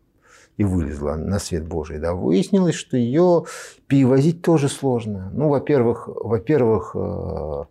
[0.57, 3.47] и вылезла на свет Божий, да, выяснилось, что ее
[3.89, 5.31] перевозить тоже сложно.
[5.33, 7.65] Ну, во-первых, во-первых, э,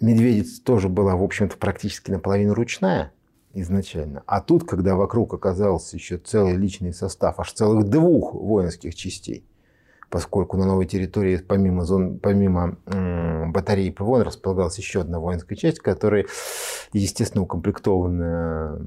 [0.00, 3.12] медведица тоже была, в общем-то, практически наполовину ручная–
[3.60, 4.22] изначально.
[4.26, 9.44] А тут, когда вокруг оказался еще целый личный состав, аж целых двух воинских частей,
[10.10, 15.80] поскольку на новой территории помимо, зон, помимо м, батареи ПВО располагалась еще одна воинская часть,
[15.80, 16.26] которая,
[16.92, 18.80] естественно, укомплектована,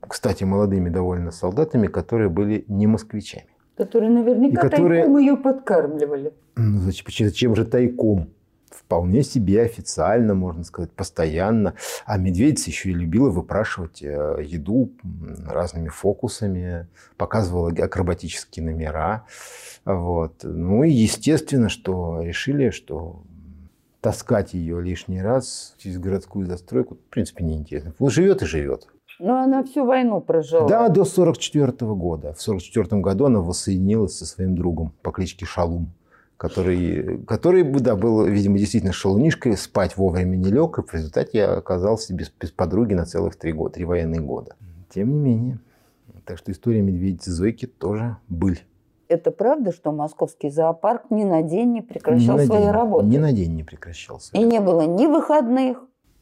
[0.00, 3.46] кстати, молодыми довольно солдатами, которые были не москвичами.
[3.76, 5.02] Которые наверняка и которые...
[5.02, 6.34] тайком ее подкармливали.
[6.56, 8.28] Ну, зачем же тайком?
[8.92, 11.72] Вполне себе официально, можно сказать, постоянно.
[12.04, 14.92] А медведица еще и любила выпрашивать э, еду
[15.46, 19.24] разными фокусами, показывала акробатические номера.
[19.86, 20.40] Вот.
[20.42, 23.22] Ну и естественно, что решили, что
[24.02, 27.94] таскать ее лишний раз через городскую застройку, в принципе, неинтересно.
[27.96, 28.88] Пусть живет и живет.
[29.18, 30.68] Но она всю войну прожила.
[30.68, 32.34] Да, до 44 года.
[32.34, 35.94] В 44 году она воссоединилась со своим другом по кличке Шалум
[36.42, 41.52] который, который да, был, видимо, действительно шалунишкой, спать вовремя не лег, и в результате я
[41.52, 44.56] оказался без, без подруги на целых три года, три военные года.
[44.92, 45.60] Тем не менее.
[46.24, 48.58] Так что история медведицы Зойки тоже быль.
[49.06, 53.06] Это правда, что московский зоопарк ни на день не прекращал ни свои работы?
[53.06, 54.36] Ни на день не прекращался.
[54.36, 55.78] И не было ни выходных?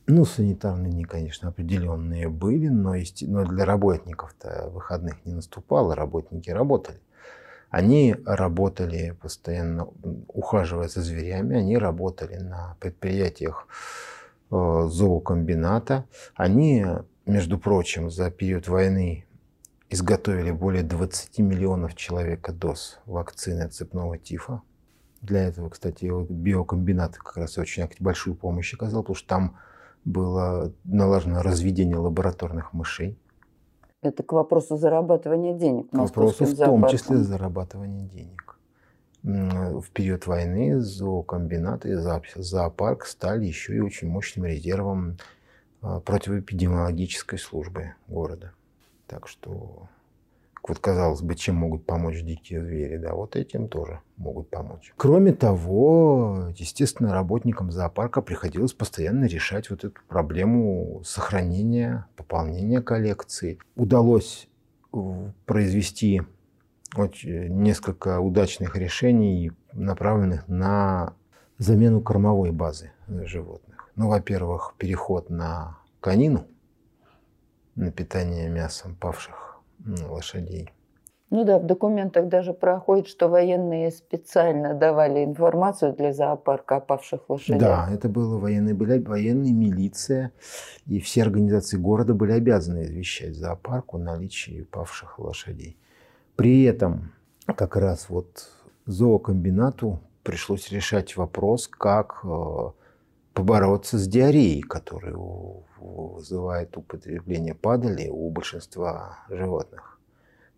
[0.06, 6.98] Ну, санитарные дни, конечно, определенные были, но, но для работников-то выходных не наступало, работники работали.
[7.70, 9.88] Они работали постоянно,
[10.26, 13.68] ухаживая за зверями, они работали на предприятиях
[14.50, 16.04] э, зоокомбината.
[16.35, 16.85] Они,
[17.26, 19.24] между прочим, за период войны
[19.88, 24.62] изготовили более 20 миллионов человека доз вакцины от цепного тифа.
[25.22, 29.57] Для этого, кстати, биокомбинат как раз очень большую помощь оказал, потому что там
[30.05, 33.18] было налажено разведение лабораторных мышей.
[34.03, 35.90] Это к вопросу зарабатывания денег.
[35.90, 38.59] К вопросу в том числе зарабатывания денег.
[39.22, 45.18] В период войны зоокомбинат и зоопарк стали еще и очень мощным резервом
[45.82, 48.53] а, противоэпидемиологической службы города.
[49.07, 49.88] Так что
[50.68, 54.92] вот казалось бы, чем могут помочь дикие звери, да, вот этим тоже могут помочь.
[54.96, 63.58] Кроме того, естественно, работникам зоопарка приходилось постоянно решать вот эту проблему сохранения, пополнения коллекции.
[63.76, 64.48] Удалось
[65.46, 66.22] произвести
[66.96, 71.14] несколько удачных решений, направленных на
[71.58, 73.90] замену кормовой базы животных.
[73.96, 76.46] Ну, во-первых, переход на конину,
[77.76, 79.49] на питание мясом павших
[80.09, 80.70] лошадей.
[81.31, 87.31] Ну да, в документах даже проходит, что военные специально давали информацию для зоопарка о павших
[87.31, 87.61] лошадях.
[87.61, 90.33] Да, это было военные, были военные, милиция
[90.87, 95.76] и все организации города были обязаны извещать зоопарку о наличии павших лошадей.
[96.35, 97.12] При этом
[97.47, 98.49] как раз вот
[98.87, 102.70] зоокомбинату пришлось решать вопрос, как э,
[103.41, 105.14] побороться с диареей, которая
[105.78, 109.99] вызывает употребление падали у большинства животных.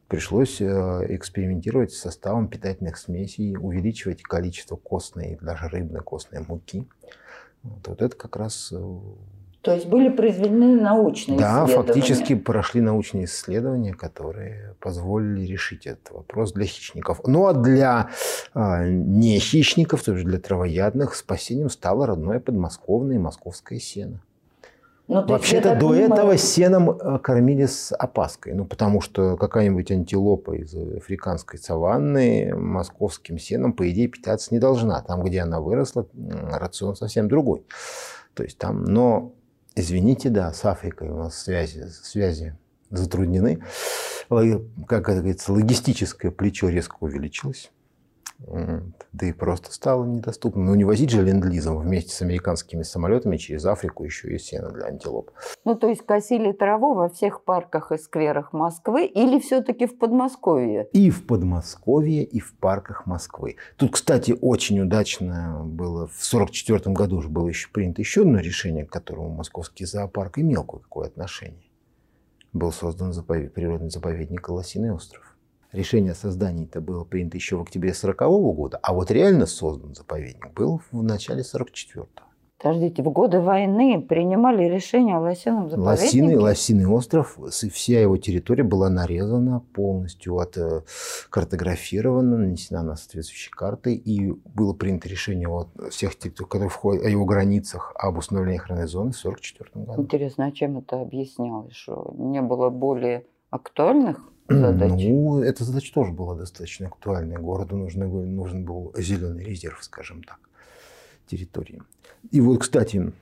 [0.08, 0.66] Пришлось э,
[1.10, 6.88] экспериментировать с составом питательных смесей, увеличивать количество костной, даже рыбной костной муки.
[7.62, 9.00] Вот, вот это как раз э,
[9.62, 11.76] то есть были произведены научные да, исследования?
[11.76, 17.20] Да, фактически прошли научные исследования, которые позволили решить этот вопрос для хищников.
[17.24, 18.10] Ну а для
[18.54, 24.20] э, не хищников, то есть для травоядных, спасением стало родное подмосковное и московское сено.
[25.06, 26.12] Ну, Вообще-то до понимаю...
[26.12, 28.54] этого сеном а, кормили с опаской.
[28.54, 35.02] Ну, потому что какая-нибудь антилопа из африканской саванны московским сеном, по идее, питаться не должна.
[35.02, 36.06] Там, где она выросла,
[36.50, 37.64] рацион совсем другой.
[38.34, 39.34] То есть там, но
[39.74, 42.54] Извините, да, с Африкой у нас связи, связи
[42.90, 43.62] затруднены.
[44.28, 47.70] Как это говорится, логистическое плечо резко увеличилось.
[49.12, 50.64] Да и просто стало недоступно.
[50.64, 54.86] Ну, не возить же ленд-лизом вместе с американскими самолетами через Африку еще и сено для
[54.86, 55.30] антилоп.
[55.64, 60.88] Ну, то есть косили траву во всех парках и скверах Москвы или все-таки в Подмосковье?
[60.92, 63.56] И в Подмосковье, и в парках Москвы.
[63.76, 66.06] Тут, кстати, очень удачно было.
[66.06, 70.64] В 1944 году уже было еще принято еще одно решение, к которому московский зоопарк имел
[70.64, 71.70] кое-какое отношение.
[72.52, 73.54] Был создан заповед...
[73.54, 75.31] природный заповедник Лосиный остров
[75.72, 79.94] решение о создании это было принято еще в октябре 1940 года, а вот реально создан
[79.94, 82.32] заповедник был в начале 1944 -го.
[82.62, 86.04] Подождите, в годы войны принимали решение о лосином заповеднике?
[86.04, 90.82] Лосиный, Лосиный остров, вся его территория была нарезана полностью, от, э,
[91.28, 97.08] картографирована, нанесена на соответствующие карты, и было принято решение о всех тех, которые входят, о
[97.08, 100.02] его границах, об установлении охранной зоны в 1944 году.
[100.02, 101.74] Интересно, а чем это объяснялось?
[101.74, 104.92] Что не было более актуальных задач?
[104.92, 107.36] Ну, эта задача тоже была достаточно актуальной.
[107.36, 110.38] Городу нужен, нужен был зеленый резерв, скажем так,
[111.26, 111.82] территории.
[112.30, 113.12] И вот, кстати,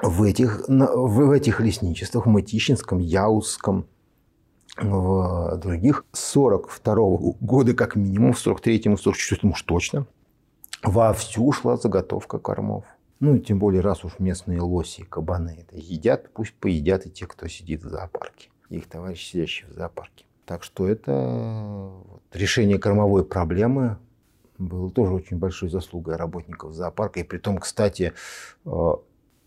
[0.00, 3.86] в этих, в этих лесничествах, в Матищинском, Яузском,
[4.76, 10.06] в других, 42 -го года как минимум, в 43-м, 44-м уж точно,
[10.82, 12.84] вовсю шла заготовка кормов.
[13.18, 17.26] Ну, тем более, раз уж местные лоси и кабаны это едят, пусть поедят и те,
[17.26, 18.50] кто сидит в зоопарке.
[18.68, 20.25] Их товарищи, сидящие в зоопарке.
[20.46, 21.90] Так что это
[22.32, 23.98] решение кормовой проблемы
[24.58, 27.20] было тоже очень большой заслугой работников зоопарка.
[27.20, 28.12] И при том, кстати,
[28.64, 28.90] э,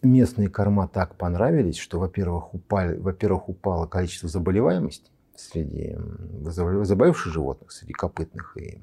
[0.02, 5.96] местные корма так понравились, что, во-первых, упали, во-первых, упало количество заболеваемости среди
[6.44, 8.82] заболевших животных, среди копытных и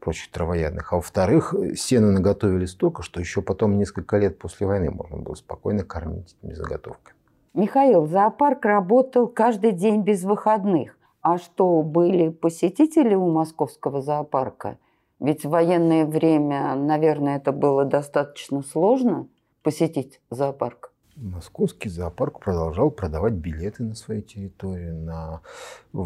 [0.00, 0.92] прочих травоядных.
[0.92, 5.84] А во-вторых, сено наготовили столько, что еще потом несколько лет после войны можно было спокойно
[5.84, 7.14] кормить этими заготовками.
[7.52, 10.95] Михаил, зоопарк работал каждый день без выходных.
[11.28, 14.78] А что, были посетители у московского зоопарка?
[15.18, 19.26] Ведь в военное время, наверное, это было достаточно сложно
[19.64, 20.92] посетить зоопарк.
[21.16, 24.92] Московский зоопарк продолжал продавать билеты на своей территории.
[24.92, 25.40] На...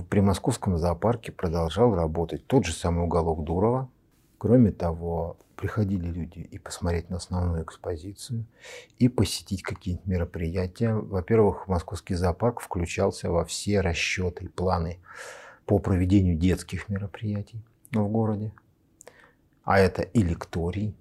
[0.08, 3.90] При московском зоопарке продолжал работать тот же самый уголок Дурова.
[4.40, 8.46] Кроме того, приходили люди и посмотреть на основную экспозицию,
[8.98, 10.94] и посетить какие-нибудь мероприятия.
[10.94, 14.98] Во-первых, московский зоопарк включался во все расчеты и планы
[15.66, 17.60] по проведению детских мероприятий
[17.92, 18.50] в городе.
[19.62, 20.96] А это и лекторий,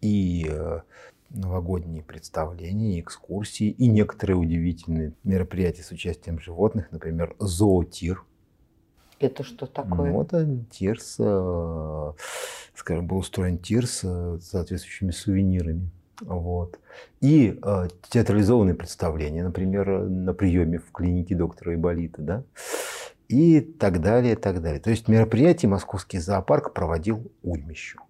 [0.00, 0.80] и э,
[1.28, 8.24] новогодние представления, и экскурсии, и некоторые удивительные мероприятия с участием животных, например, зоотир–
[9.20, 10.12] это что такое?
[10.12, 12.12] Ну, это тирс, э,
[12.80, 15.90] скажем, был устроен тирс э, с соответствующими сувенирами.
[16.20, 16.78] Вот.
[17.20, 22.44] И э, театрализованные представления, например, на приеме в клинике доктора Иболита, да,
[23.28, 24.80] и так далее, и так далее.
[24.80, 28.00] То есть мероприятие московский зоопарк проводил уймищу.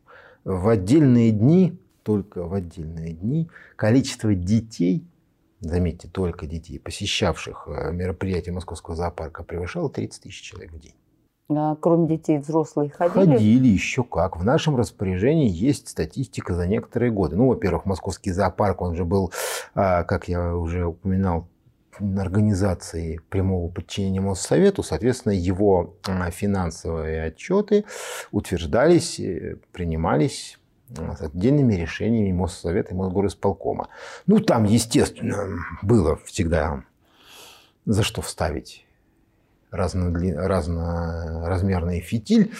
[0.44, 5.04] В отдельные дни, только в отдельные дни, количество детей,
[5.60, 10.94] заметьте, только детей, посещавших э, мероприятие московского зоопарка, превышало 30 тысяч человек в день.
[11.56, 13.32] А, кроме детей, взрослые ходили?
[13.32, 14.36] Ходили еще как.
[14.36, 17.36] В нашем распоряжении есть статистика за некоторые годы.
[17.36, 19.32] Ну, во-первых, Московский зоопарк, он же был,
[19.74, 21.48] а, как я уже упоминал,
[21.98, 25.96] организации прямого подчинения Моссовету, соответственно, его
[26.30, 27.84] финансовые отчеты
[28.30, 33.88] утверждались, э, принимались с отдельными решениями Моссовета и Мосгорисполкома.
[34.26, 36.84] Ну, там, естественно, было всегда
[37.84, 38.86] за что вставить
[39.70, 40.32] разнодли...
[40.32, 42.52] разноразмерный фитиль,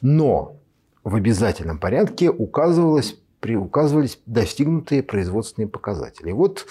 [0.00, 0.56] но
[1.04, 3.56] в обязательном порядке указывалось, при...
[3.56, 6.32] указывались достигнутые производственные показатели.
[6.32, 6.66] Вот,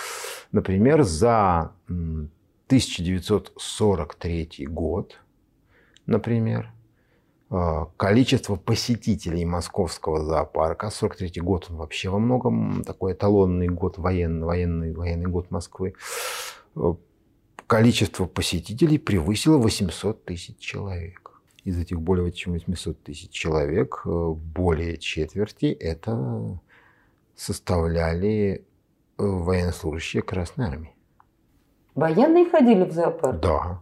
[0.51, 5.19] например, за 1943 год,
[6.05, 6.71] например,
[7.53, 10.89] а, количество посетителей московского зоопарка.
[10.89, 15.93] 43 год он вообще во многом такой эталонный год, военный, военный, военный год Москвы.
[17.71, 21.31] Количество посетителей превысило 800 тысяч человек.
[21.63, 26.59] Из этих более чем 800 тысяч человек а, более четверти это
[27.33, 28.65] составляли
[29.17, 30.93] военнослужащие Красной Армии.
[31.95, 33.39] Военные ходили в зоопарк?
[33.39, 33.81] Да.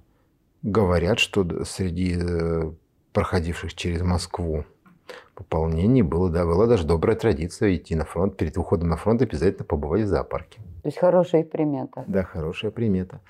[0.61, 2.71] Говорят, что среди э,
[3.11, 4.65] проходивших через Москву
[5.39, 9.63] пополнений было, да, была даже добрая традиция идти на фронт, перед уходом на фронт обязательно
[9.63, 10.59] побывать в зоопарке.
[10.83, 12.03] То есть хорошая примета.
[12.07, 13.21] Да, хорошая примета.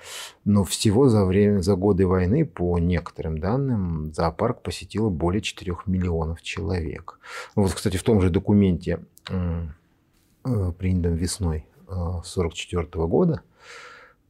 [0.44, 6.42] Но всего за время, за годы войны, по некоторым данным, зоопарк посетило более 4 миллионов
[6.42, 7.20] человек.
[7.54, 13.42] Вот, кстати, в том же документе, э, принятом весной 1944 э, года,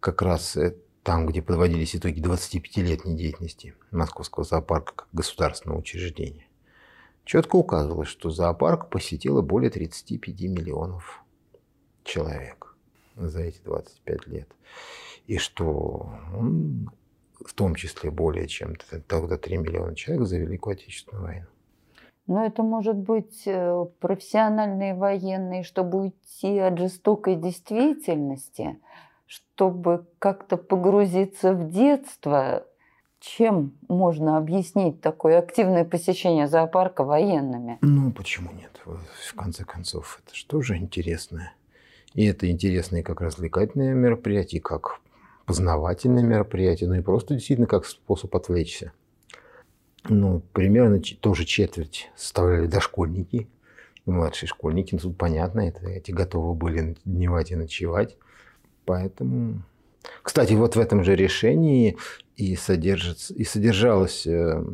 [0.00, 0.58] как раз
[1.02, 6.46] там, где подводились итоги 25-летней деятельности Московского зоопарка как государственного учреждения,
[7.30, 11.22] четко указывалось, что зоопарк посетило более 35 миллионов
[12.02, 12.74] человек
[13.14, 14.48] за эти 25 лет.
[15.28, 16.90] И что он,
[17.44, 18.74] в том числе более чем
[19.06, 21.46] тогда 3 миллиона человек за Великую Отечественную войну.
[22.26, 28.80] Но это может быть э, профессиональные военные, чтобы уйти от жестокой действительности–
[29.30, 32.66] чтобы как-то погрузиться в детство,
[33.20, 37.78] чем можно объяснить такое активное посещение зоопарка военными?
[37.82, 38.80] Ну, почему нет?
[38.84, 41.52] В конце концов, это же интересное.
[42.14, 45.00] И это интересное как развлекательное мероприятие, как
[45.46, 48.92] познавательное мероприятие, ну и просто действительно как способ отвлечься.
[50.08, 53.48] Ну, примерно тоже четверть составляли дошкольники
[54.06, 54.94] и младшие школьники.
[54.94, 58.16] Ну, тут понятно, это, эти готовы были дневать и ночевать.
[58.86, 59.62] Поэтому...
[60.22, 61.96] Кстати, вот в этом же решении
[62.36, 62.56] и, и
[63.44, 64.64] содержалось э,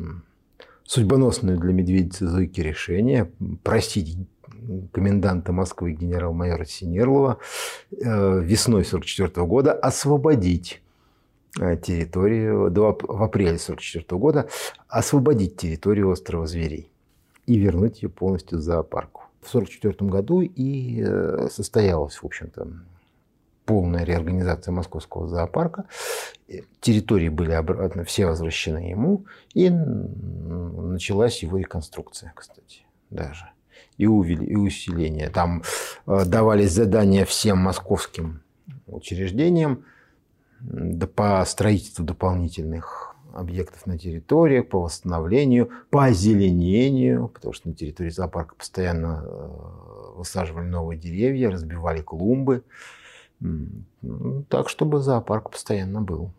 [0.83, 3.31] судьбоносное для медведицы Зойки решение
[3.63, 4.17] просить
[4.91, 7.39] коменданта Москвы генерал-майора Синерлова
[7.91, 7.95] э,
[8.41, 10.81] весной 1944 года освободить
[11.59, 14.49] э, территорию, в апреле 1944 года
[14.87, 16.89] освободить территорию острова Зверей
[17.45, 19.23] и вернуть ее полностью зоопарку.
[19.41, 21.05] В 1944 году и
[21.49, 22.67] состоялось, в общем-то,
[23.67, 25.85] полная реорганизация московского зоопарка.
[26.79, 29.25] Территории были обратно все возвращены ему.
[29.53, 33.49] И началась его реконструкция, кстати, даже.
[33.97, 35.29] И, увели, и усиление.
[35.29, 35.63] Там
[36.07, 38.41] э, давались задания всем московским
[38.87, 39.83] учреждениям
[41.15, 48.55] по строительству дополнительных объектов на территориях, по восстановлению, по озеленению, потому что на территории зоопарка
[48.55, 52.63] постоянно э, высаживали новые деревья, разбивали клумбы.
[54.49, 56.31] Так, чтобы зоопарк постоянно был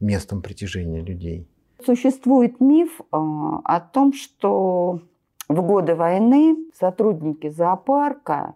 [0.00, 1.46] местом притяжения людей.
[1.84, 5.00] Существует миф а, о том, что
[5.48, 8.54] в годы войны сотрудники зоопарка,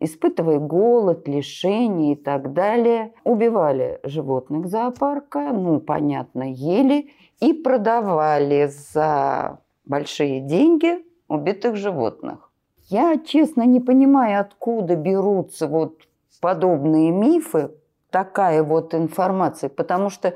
[0.00, 7.10] испытывая голод, лишение и так далее, убивали животных зоопарка, ну, понятно, ели
[7.40, 12.50] и продавали за большие деньги убитых животных.
[12.88, 16.00] Я, честно, не понимаю, откуда берутся вот
[16.42, 17.70] подобные мифы,
[18.10, 20.34] такая вот информация, потому что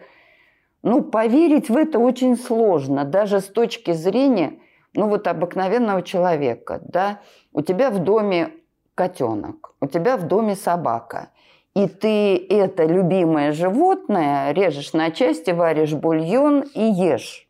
[0.83, 4.61] ну, поверить в это очень сложно, даже с точки зрения
[4.95, 6.81] ну, вот обыкновенного человека.
[6.85, 7.21] Да?
[7.53, 8.53] У тебя в доме
[8.95, 11.31] котенок, у тебя в доме собака,
[11.75, 17.49] и ты это любимое животное режешь на части, варишь бульон и ешь.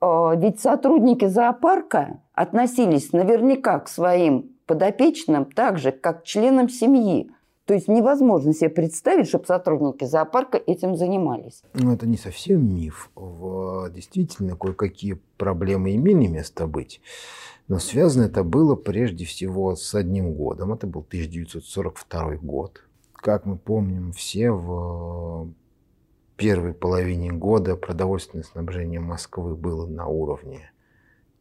[0.00, 7.30] А, ведь сотрудники зоопарка относились наверняка к своим подопечным так же, как к членам семьи.
[7.68, 11.62] То есть невозможно себе представить, чтобы сотрудники зоопарка этим занимались.
[11.74, 13.10] Ну, это не совсем миф.
[13.14, 13.90] В...
[13.90, 17.02] Действительно, кое-какие проблемы имели место быть.
[17.68, 20.72] Но связано это было прежде всего с одним годом.
[20.72, 22.82] Это был 1942 год.
[23.12, 25.50] Как мы помним все, в
[26.38, 30.72] первой половине года продовольственное снабжение Москвы было на уровне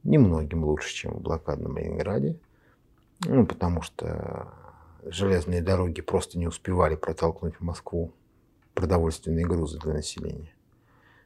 [0.03, 2.38] немногим лучше, чем в блокадном Ленинграде.
[3.25, 4.66] Ну, потому что
[5.11, 8.11] железные дороги просто не успевали протолкнуть в Москву
[8.73, 10.53] продовольственные грузы для населения.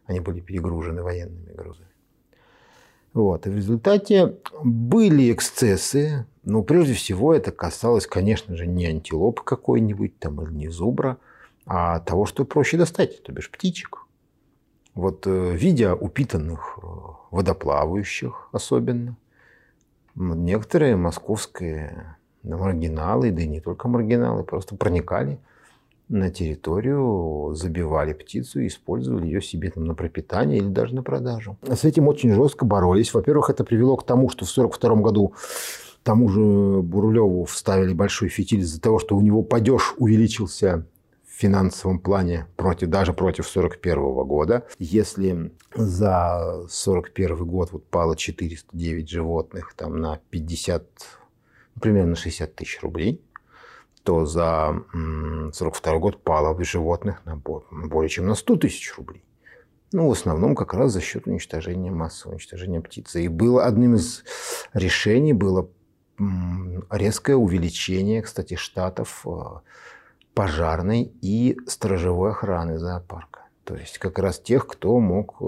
[0.05, 1.87] Они были перегружены военными грузами.
[3.13, 3.45] Вот.
[3.45, 10.17] И в результате были эксцессы, но прежде всего это касалось, конечно же, не антилопы какой-нибудь
[10.17, 11.17] там или не зубра,
[11.65, 14.05] а того, что проще достать, то бишь птичек.
[14.93, 16.87] Вот э, видя упитанных э,
[17.31, 19.17] водоплавающих особенно,
[20.15, 25.39] некоторые московские маргиналы, да и не только маргиналы, просто проникали
[26.09, 31.57] на территорию, забивали птицу использовали ее себе там на пропитание или даже на продажу.
[31.63, 33.13] С этим очень жестко боролись.
[33.13, 35.33] Во-первых, это привело к тому, что в 1942 году
[36.03, 40.85] тому же Бурлеву вставили большой фитиль из-за того, что у него падеж увеличился
[41.27, 44.65] в финансовом плане против, даже против 1941 года.
[44.79, 50.83] Если за 1941 год вот пало 409 животных там, на 50,
[51.81, 53.21] примерно 60 тысяч рублей,
[54.03, 59.23] то за 1942 год пало животных на более чем на 100 тысяч рублей.
[59.93, 63.25] Ну, в основном как раз за счет уничтожения массового уничтожения птицы.
[63.25, 64.23] И было одним из
[64.73, 65.69] решений было
[66.89, 69.31] резкое увеличение, кстати, штатов э,
[70.33, 73.47] пожарной и сторожевой охраны зоопарка.
[73.63, 75.45] То есть как раз тех, кто мог э,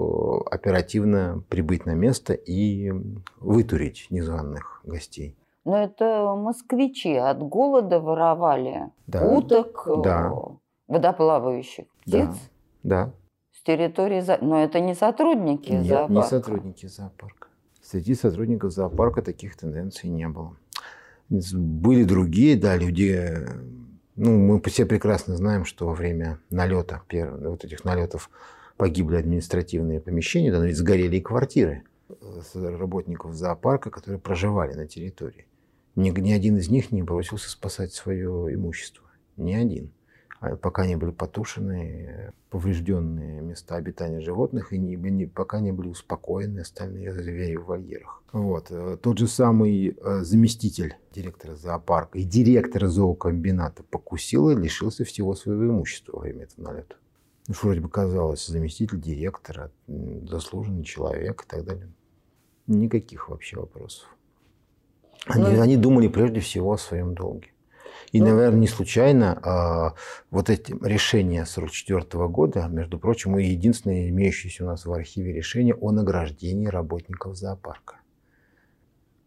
[0.50, 2.92] оперативно прибыть на место и
[3.40, 5.36] вытурить незваных гостей.
[5.64, 9.26] Но это москвичи от голода воровали да.
[9.26, 10.32] уток, э, да.
[10.88, 12.28] водоплавающих птиц.
[12.82, 13.06] Да.
[13.06, 13.12] да.
[13.52, 14.22] С территории...
[14.42, 16.12] Но это не сотрудники Нет, зоопарка.
[16.12, 17.48] не сотрудники зоопарка.
[17.82, 20.56] Среди сотрудников зоопарка таких тенденций не было.
[21.30, 23.46] Были другие, да, люди...
[24.16, 28.30] Ну, мы все прекрасно знаем, что во время налета, вот этих налетов
[28.76, 34.86] погибли административные помещения, да, но ведь сгорели и квартиры э, работников зоопарка, которые проживали на
[34.86, 35.46] территории.
[35.96, 39.04] Ни, ни один из них не бросился спасать свое имущество.
[39.36, 39.92] Ни один.
[40.40, 45.88] А пока не были потушены поврежденные места обитания животных и не, не, пока не были
[45.88, 48.22] успокоены остальные звери в вольерах.
[48.32, 48.66] Вот.
[48.70, 55.34] Э, тот же самый э, заместитель директора зоопарка и директора зоокомбината покусил и лишился всего
[55.34, 56.96] своего имущества во время этого налета.
[57.48, 61.92] Ну, вроде бы казалось, заместитель директора, заслуженный человек и так далее.
[62.66, 64.08] Никаких вообще вопросов.
[65.26, 67.48] Они, ну, они думали прежде всего о своем долге.
[68.12, 69.94] И, ну, наверное, не случайно а,
[70.30, 75.74] вот эти решения 1944 года, между прочим, и единственное имеющееся у нас в архиве решение
[75.74, 77.96] о награждении работников зоопарка.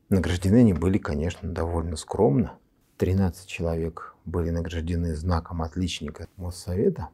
[0.09, 2.59] Награждены они были, конечно, довольно скромно.
[2.97, 7.09] 13 человек были награждены знаком отличника Моссовета,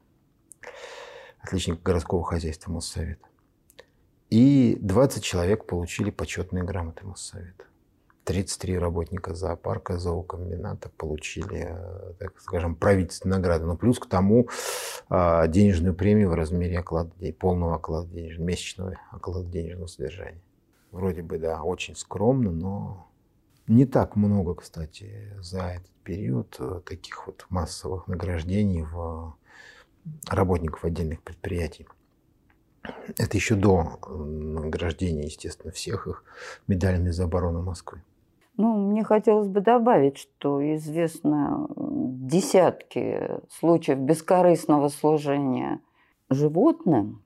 [1.40, 3.28] отличника городского хозяйства Моссовета.
[4.30, 7.66] И 20 человек получили почетные грамоты Моссовета.
[8.24, 13.66] 33 работника зоопарка, зоокомбината получили, э, так скажем, правительственную награду.
[13.66, 14.48] Но плюс к тому
[15.10, 20.42] а, денежную премию в размере оклада, полного оклада денежного, месячного оклада денежного содержания.
[20.92, 23.08] Вроде бы, да, очень скромно, но
[23.68, 29.36] не так много, кстати, за этот период э, таких вот массовых награждений в
[30.30, 31.88] работников отдельных предприятий.
[33.18, 36.24] Это еще до награждения, естественно, всех их
[36.68, 38.02] медалями за оборону Москвы.
[38.56, 45.80] Ну, мне хотелось бы добавить, что известно десятки случаев бескорыстного служения
[46.30, 47.24] животным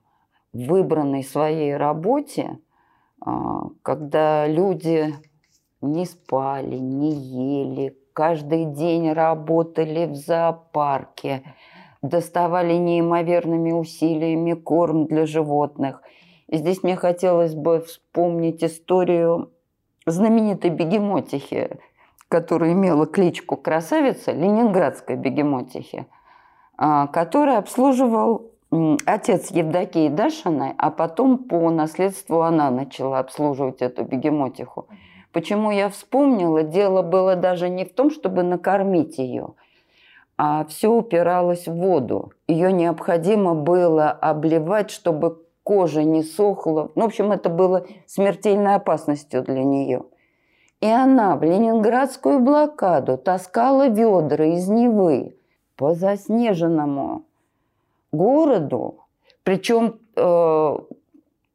[0.54, 2.58] выбранной своей работе,
[3.20, 5.14] а, когда люди
[5.82, 11.42] не спали, не ели, каждый день работали в зоопарке,
[12.00, 16.02] доставали неимоверными усилиями корм для животных.
[16.48, 19.52] И здесь мне хотелось бы вспомнить историю
[20.10, 21.78] знаменитой бегемотихи,
[22.28, 26.06] которая имела кличку Красавица, ленинградской бегемотихи,
[26.76, 28.50] а, который обслуживал
[29.06, 34.88] отец Евдокии Дашиной, а потом по наследству она начала обслуживать эту бегемотиху.
[35.32, 39.54] Почему я вспомнила, дело было даже не в том, чтобы накормить ее,
[40.36, 42.32] а все упиралось в воду.
[42.46, 46.90] Ее необходимо было обливать, чтобы кожа не сохла.
[46.94, 50.04] Ну, в общем, это было смертельной опасностью для нее.
[50.80, 55.36] И она в ленинградскую блокаду таскала ведра из Невы
[55.76, 57.26] по заснеженному
[58.12, 59.04] городу.
[59.42, 60.76] Причем э,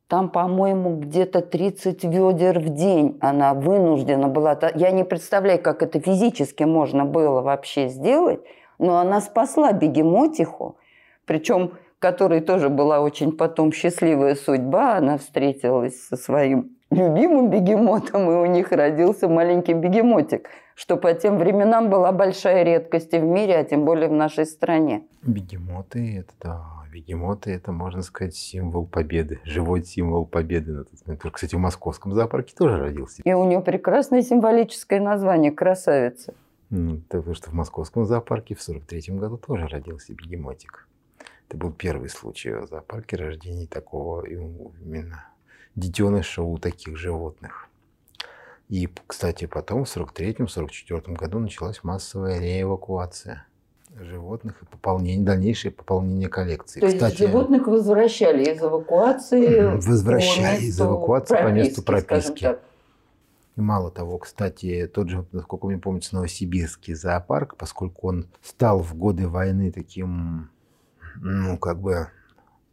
[0.07, 4.59] там, по-моему, где-то 30 ведер в день она вынуждена была.
[4.75, 8.41] Я не представляю, как это физически можно было вообще сделать,
[8.77, 10.77] но она спасла бегемотиху.
[11.25, 11.71] Причем
[12.03, 14.97] которой тоже была очень потом счастливая судьба.
[14.97, 21.37] Она встретилась со своим любимым бегемотом, и у них родился маленький бегемотик, что по тем
[21.37, 25.03] временам была большая редкость и в мире, а тем более в нашей стране.
[25.21, 31.23] Бегемоты– это да, бегемоты– это, можно сказать, символ победы, живой символ победы на тот момент.
[31.31, 33.21] Кстати, в московском зоопарке тоже родился.
[33.23, 36.33] И у него прекрасное символическое название «Красавица».
[36.69, 40.89] Ну, потому что в московском зоопарке в 43 году тоже родился бегемотик.
[41.47, 45.27] Это был первый случай в зоопарке рождения такого именно
[45.75, 47.67] детеныша у таких животных.
[48.69, 53.45] И, кстати, потом в 43-44 году началась массовая реэвакуация
[53.99, 56.79] животных и пополнение, дальнейшее пополнение коллекции.
[56.79, 62.55] То Кстати, есть животных возвращали из эвакуации Возвращали из эвакуации прописки, по месту прописки.
[63.55, 68.95] И мало того, кстати, тот же, насколько мне помнится, Новосибирский зоопарк, поскольку он стал в
[68.95, 70.49] годы войны таким,
[71.21, 72.09] ну, как бы,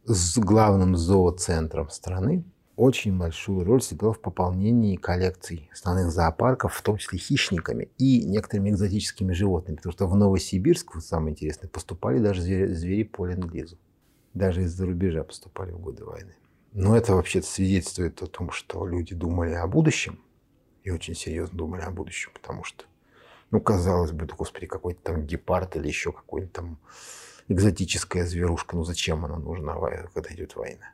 [0.05, 2.43] с главным зооцентром страны,
[2.75, 8.71] очень большую роль сыграл в пополнении коллекций основных зоопарков, в том числе хищниками и некоторыми
[8.71, 9.75] экзотическими животными.
[9.75, 13.77] Потому что в Новосибирск, вот самое интересное, поступали даже звери, звери по ленд-лизу.
[14.33, 16.35] Даже из-за рубежа поступали в годы войны.
[16.73, 20.19] Но это вообще свидетельствует о том, что люди думали о будущем,
[20.83, 22.85] и очень серьезно думали о будущем, потому что,
[23.51, 26.79] ну, казалось бы, да, господи, какой-то там гепард или еще какой-нибудь там
[27.51, 29.75] экзотическая зверушка, ну зачем она нужна,
[30.13, 30.93] когда идет война?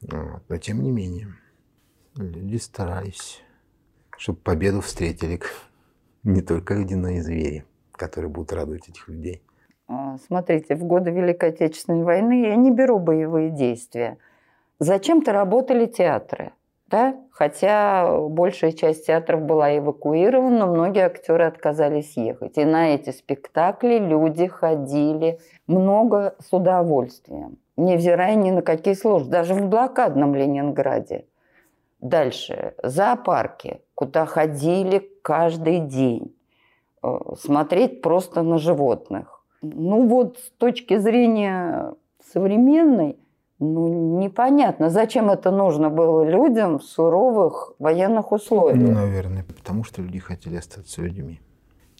[0.00, 0.42] Вот.
[0.48, 1.34] Но тем не менее,
[2.16, 3.40] люди старались,
[4.16, 5.40] чтобы победу встретили
[6.22, 9.42] не только люди, но и звери, которые будут радовать этих людей.
[9.88, 14.18] А, смотрите, в годы Великой Отечественной войны я не беру боевые действия.
[14.78, 16.52] Зачем-то работали театры
[16.92, 17.16] да?
[17.30, 22.58] хотя большая часть театров была эвакуирована, но многие актеры отказались ехать.
[22.58, 29.54] И на эти спектакли люди ходили много с удовольствием, невзирая ни на какие сложности, даже
[29.54, 31.24] в блокадном Ленинграде.
[32.00, 36.36] Дальше, зоопарки, куда ходили каждый день,
[37.02, 39.42] э, смотреть просто на животных.
[39.62, 41.94] Ну вот с точки зрения
[42.32, 43.16] современной,
[43.62, 48.76] ну, непонятно, зачем это нужно было людям в суровых военных условиях.
[48.76, 51.40] Ну, наверное, потому что люди хотели остаться людьми.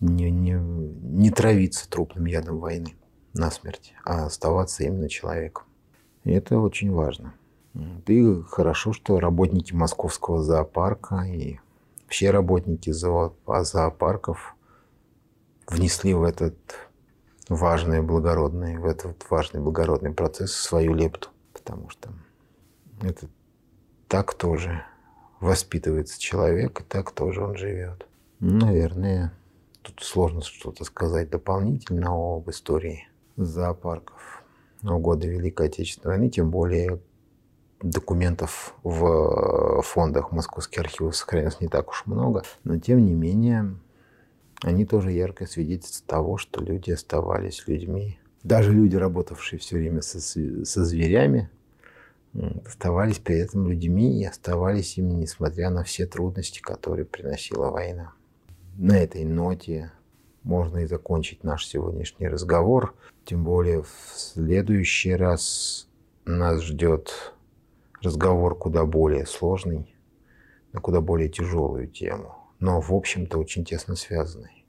[0.00, 2.96] Не, не, не травиться трупным ядом войны
[3.32, 5.64] на смерть, а оставаться именно человеком.
[6.24, 7.34] И это очень важно.
[8.06, 11.60] И хорошо, что работники московского зоопарка и
[12.08, 14.56] все работники зоопарков
[15.68, 16.56] внесли в этот
[17.48, 21.28] важный, благородный, в этот важный, благородный процесс свою лепту
[21.62, 22.12] потому что
[23.00, 23.28] это
[24.08, 24.84] так тоже
[25.40, 28.06] воспитывается человек, и так тоже он живет.
[28.40, 29.32] Наверное,
[29.82, 34.42] тут сложно что-то сказать дополнительно об истории зоопарков
[34.82, 37.00] в годы Великой Отечественной войны, тем более
[37.80, 43.76] документов в фондах Московских архивов сохранилось не так уж много, но тем не менее
[44.62, 50.20] они тоже яркое свидетельство того, что люди оставались людьми, даже люди, работавшие все время со,
[50.20, 51.50] со зверями,
[52.64, 58.14] оставались при этом людьми и оставались ими, несмотря на все трудности, которые приносила война.
[58.76, 59.92] На этой ноте
[60.42, 62.94] можно и закончить наш сегодняшний разговор.
[63.24, 65.88] Тем более в следующий раз
[66.24, 67.34] нас ждет
[68.00, 69.94] разговор куда более сложный,
[70.72, 74.61] на куда более тяжелую тему, но в общем-то очень тесно связанный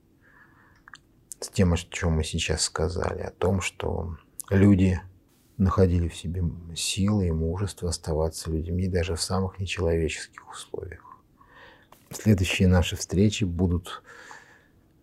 [1.43, 4.17] с тем, о чем мы сейчас сказали, о том, что
[4.49, 5.01] люди
[5.57, 6.43] находили в себе
[6.75, 11.05] силы и мужество оставаться людьми даже в самых нечеловеческих условиях.
[12.11, 14.03] Следующие наши встречи будут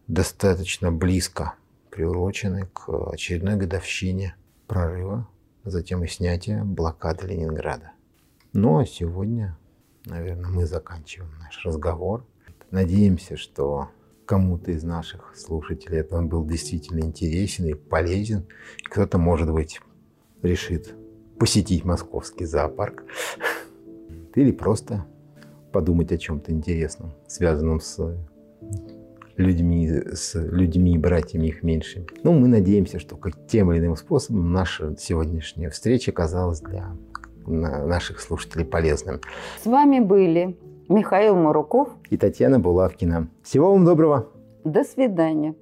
[0.07, 1.55] достаточно близко
[1.91, 4.34] приурочены к очередной годовщине
[4.66, 5.28] прорыва,
[5.64, 7.93] затем и снятия блокады Ленинграда.
[8.53, 9.59] Ну а сегодня,
[10.07, 12.24] наверное, мы заканчиваем наш разговор.
[12.70, 13.91] Надеемся, что
[14.31, 18.47] кому-то из наших слушателей это был действительно интересен и полезен.
[18.85, 19.81] Кто-то, может быть,
[20.41, 20.95] решит
[21.37, 23.03] посетить московский зоопарк
[24.37, 25.05] или просто
[25.72, 27.99] подумать о чем-то интересном, связанном с
[29.37, 32.07] людьми, с людьми братьями их меньшими.
[32.22, 36.97] Ну, мы надеемся, что как тем или иным способом наша сегодняшняя встреча оказалась для
[37.47, 39.20] наших слушателей полезным.
[39.61, 40.57] С вами были
[40.91, 43.28] Михаил Маруков и Татьяна Булавкина.
[43.45, 44.26] Всего вам доброго.
[44.64, 45.55] До свидания.